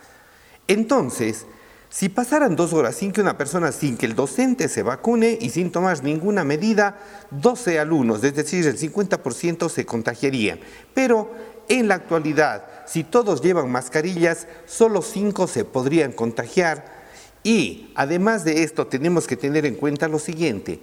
Entonces, 0.67 1.45
si 1.89 2.09
pasaran 2.09 2.55
dos 2.55 2.73
horas 2.73 2.95
sin 2.95 3.11
que 3.11 3.21
una 3.21 3.37
persona, 3.37 3.71
sin 3.71 3.97
que 3.97 4.05
el 4.05 4.15
docente 4.15 4.67
se 4.67 4.83
vacune 4.83 5.37
y 5.39 5.49
sin 5.49 5.71
tomar 5.71 6.03
ninguna 6.03 6.43
medida, 6.43 6.99
12 7.31 7.79
alumnos, 7.79 8.23
es 8.23 8.35
decir, 8.35 8.65
el 8.65 8.77
50% 8.77 9.69
se 9.69 9.85
contagiarían. 9.85 10.59
Pero 10.93 11.31
en 11.69 11.87
la 11.87 11.95
actualidad, 11.95 12.65
si 12.85 13.03
todos 13.05 13.41
llevan 13.41 13.71
mascarillas, 13.71 14.47
solo 14.65 15.01
5 15.01 15.47
se 15.47 15.63
podrían 15.63 16.11
contagiar. 16.11 16.85
Y 17.43 17.91
además 17.95 18.43
de 18.43 18.63
esto, 18.63 18.87
tenemos 18.87 19.27
que 19.27 19.37
tener 19.37 19.65
en 19.65 19.75
cuenta 19.75 20.09
lo 20.09 20.19
siguiente. 20.19 20.81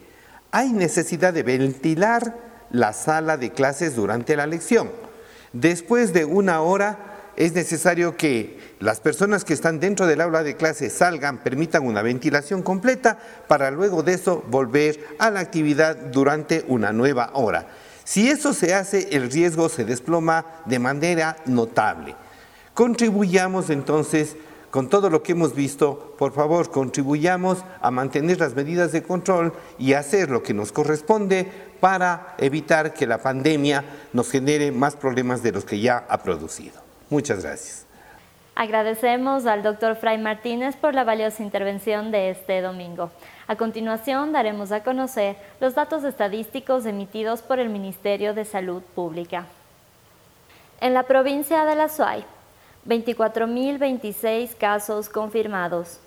Hay 0.50 0.72
necesidad 0.72 1.34
de 1.34 1.42
ventilar 1.42 2.47
la 2.70 2.92
sala 2.92 3.36
de 3.36 3.50
clases 3.50 3.96
durante 3.96 4.36
la 4.36 4.46
lección. 4.46 4.90
Después 5.52 6.12
de 6.12 6.24
una 6.24 6.60
hora, 6.60 7.08
es 7.36 7.52
necesario 7.52 8.16
que 8.16 8.58
las 8.80 9.00
personas 9.00 9.44
que 9.44 9.54
están 9.54 9.78
dentro 9.78 10.06
del 10.06 10.20
aula 10.20 10.42
de 10.42 10.56
clase 10.56 10.90
salgan, 10.90 11.38
permitan 11.38 11.86
una 11.86 12.02
ventilación 12.02 12.62
completa 12.62 13.18
para 13.46 13.70
luego 13.70 14.02
de 14.02 14.14
eso 14.14 14.44
volver 14.48 14.98
a 15.18 15.30
la 15.30 15.40
actividad 15.40 15.96
durante 15.96 16.64
una 16.66 16.92
nueva 16.92 17.30
hora. 17.34 17.68
Si 18.02 18.28
eso 18.28 18.52
se 18.52 18.74
hace, 18.74 19.08
el 19.12 19.30
riesgo 19.30 19.68
se 19.68 19.84
desploma 19.84 20.46
de 20.64 20.78
manera 20.78 21.36
notable. 21.46 22.16
Contribuyamos 22.74 23.70
entonces 23.70 24.36
con 24.70 24.88
todo 24.88 25.08
lo 25.08 25.22
que 25.22 25.32
hemos 25.32 25.54
visto, 25.54 26.14
por 26.18 26.32
favor, 26.32 26.70
contribuyamos 26.70 27.64
a 27.80 27.90
mantener 27.90 28.38
las 28.38 28.54
medidas 28.54 28.92
de 28.92 29.02
control 29.02 29.54
y 29.78 29.94
hacer 29.94 30.30
lo 30.30 30.42
que 30.42 30.52
nos 30.52 30.72
corresponde 30.72 31.50
para 31.80 32.34
evitar 32.38 32.92
que 32.92 33.06
la 33.06 33.18
pandemia 33.18 33.84
nos 34.12 34.30
genere 34.30 34.72
más 34.72 34.96
problemas 34.96 35.42
de 35.42 35.52
los 35.52 35.64
que 35.64 35.80
ya 35.80 36.04
ha 36.08 36.18
producido. 36.18 36.80
Muchas 37.10 37.42
gracias. 37.42 37.86
Agradecemos 38.54 39.46
al 39.46 39.62
doctor 39.62 39.94
Fray 39.94 40.18
Martínez 40.18 40.74
por 40.74 40.92
la 40.92 41.04
valiosa 41.04 41.44
intervención 41.44 42.10
de 42.10 42.30
este 42.30 42.60
domingo. 42.60 43.12
A 43.46 43.54
continuación 43.54 44.32
daremos 44.32 44.72
a 44.72 44.82
conocer 44.82 45.36
los 45.60 45.76
datos 45.76 46.02
estadísticos 46.02 46.84
emitidos 46.84 47.40
por 47.40 47.60
el 47.60 47.68
Ministerio 47.68 48.34
de 48.34 48.44
Salud 48.44 48.82
Pública. 48.96 49.46
En 50.80 50.92
la 50.92 51.04
provincia 51.04 51.64
de 51.64 51.76
La 51.76 51.88
Suay, 51.88 52.24
24.026 52.86 54.56
casos 54.56 55.08
confirmados, 55.08 56.00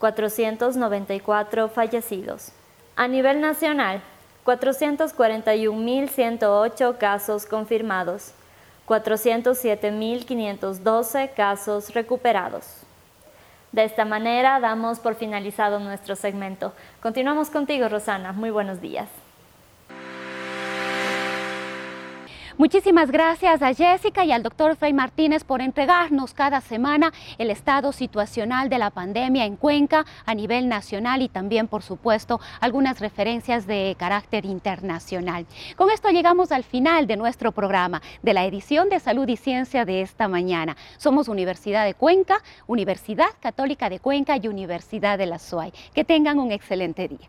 494 0.00 1.68
fallecidos. 1.68 2.48
A 2.96 3.06
nivel 3.06 3.40
nacional, 3.40 4.02
441.108 4.44 6.98
casos 6.98 7.46
confirmados, 7.46 8.32
407.512 8.86 11.30
casos 11.34 11.94
recuperados. 11.94 12.82
De 13.72 13.84
esta 13.84 14.04
manera 14.04 14.60
damos 14.60 15.00
por 15.00 15.14
finalizado 15.14 15.80
nuestro 15.80 16.14
segmento. 16.14 16.74
Continuamos 17.02 17.48
contigo, 17.50 17.88
Rosana. 17.88 18.32
Muy 18.32 18.50
buenos 18.50 18.80
días. 18.80 19.08
Muchísimas 22.56 23.10
gracias 23.10 23.62
a 23.62 23.74
Jessica 23.74 24.24
y 24.24 24.30
al 24.30 24.44
doctor 24.44 24.76
Frey 24.76 24.92
Martínez 24.92 25.42
por 25.42 25.60
entregarnos 25.60 26.34
cada 26.34 26.60
semana 26.60 27.12
el 27.36 27.50
estado 27.50 27.90
situacional 27.90 28.68
de 28.68 28.78
la 28.78 28.90
pandemia 28.90 29.44
en 29.44 29.56
Cuenca 29.56 30.06
a 30.24 30.34
nivel 30.36 30.68
nacional 30.68 31.22
y 31.22 31.28
también, 31.28 31.66
por 31.66 31.82
supuesto, 31.82 32.40
algunas 32.60 33.00
referencias 33.00 33.66
de 33.66 33.96
carácter 33.98 34.46
internacional. 34.46 35.46
Con 35.74 35.90
esto 35.90 36.10
llegamos 36.10 36.52
al 36.52 36.62
final 36.62 37.08
de 37.08 37.16
nuestro 37.16 37.50
programa, 37.50 38.00
de 38.22 38.34
la 38.34 38.44
edición 38.44 38.88
de 38.88 39.00
Salud 39.00 39.26
y 39.26 39.36
Ciencia 39.36 39.84
de 39.84 40.02
esta 40.02 40.28
mañana. 40.28 40.76
Somos 40.96 41.26
Universidad 41.26 41.84
de 41.84 41.94
Cuenca, 41.94 42.36
Universidad 42.68 43.30
Católica 43.40 43.90
de 43.90 43.98
Cuenca 43.98 44.36
y 44.36 44.46
Universidad 44.46 45.18
de 45.18 45.26
la 45.26 45.40
SUAY. 45.40 45.72
Que 45.92 46.04
tengan 46.04 46.38
un 46.38 46.52
excelente 46.52 47.08
día. 47.08 47.28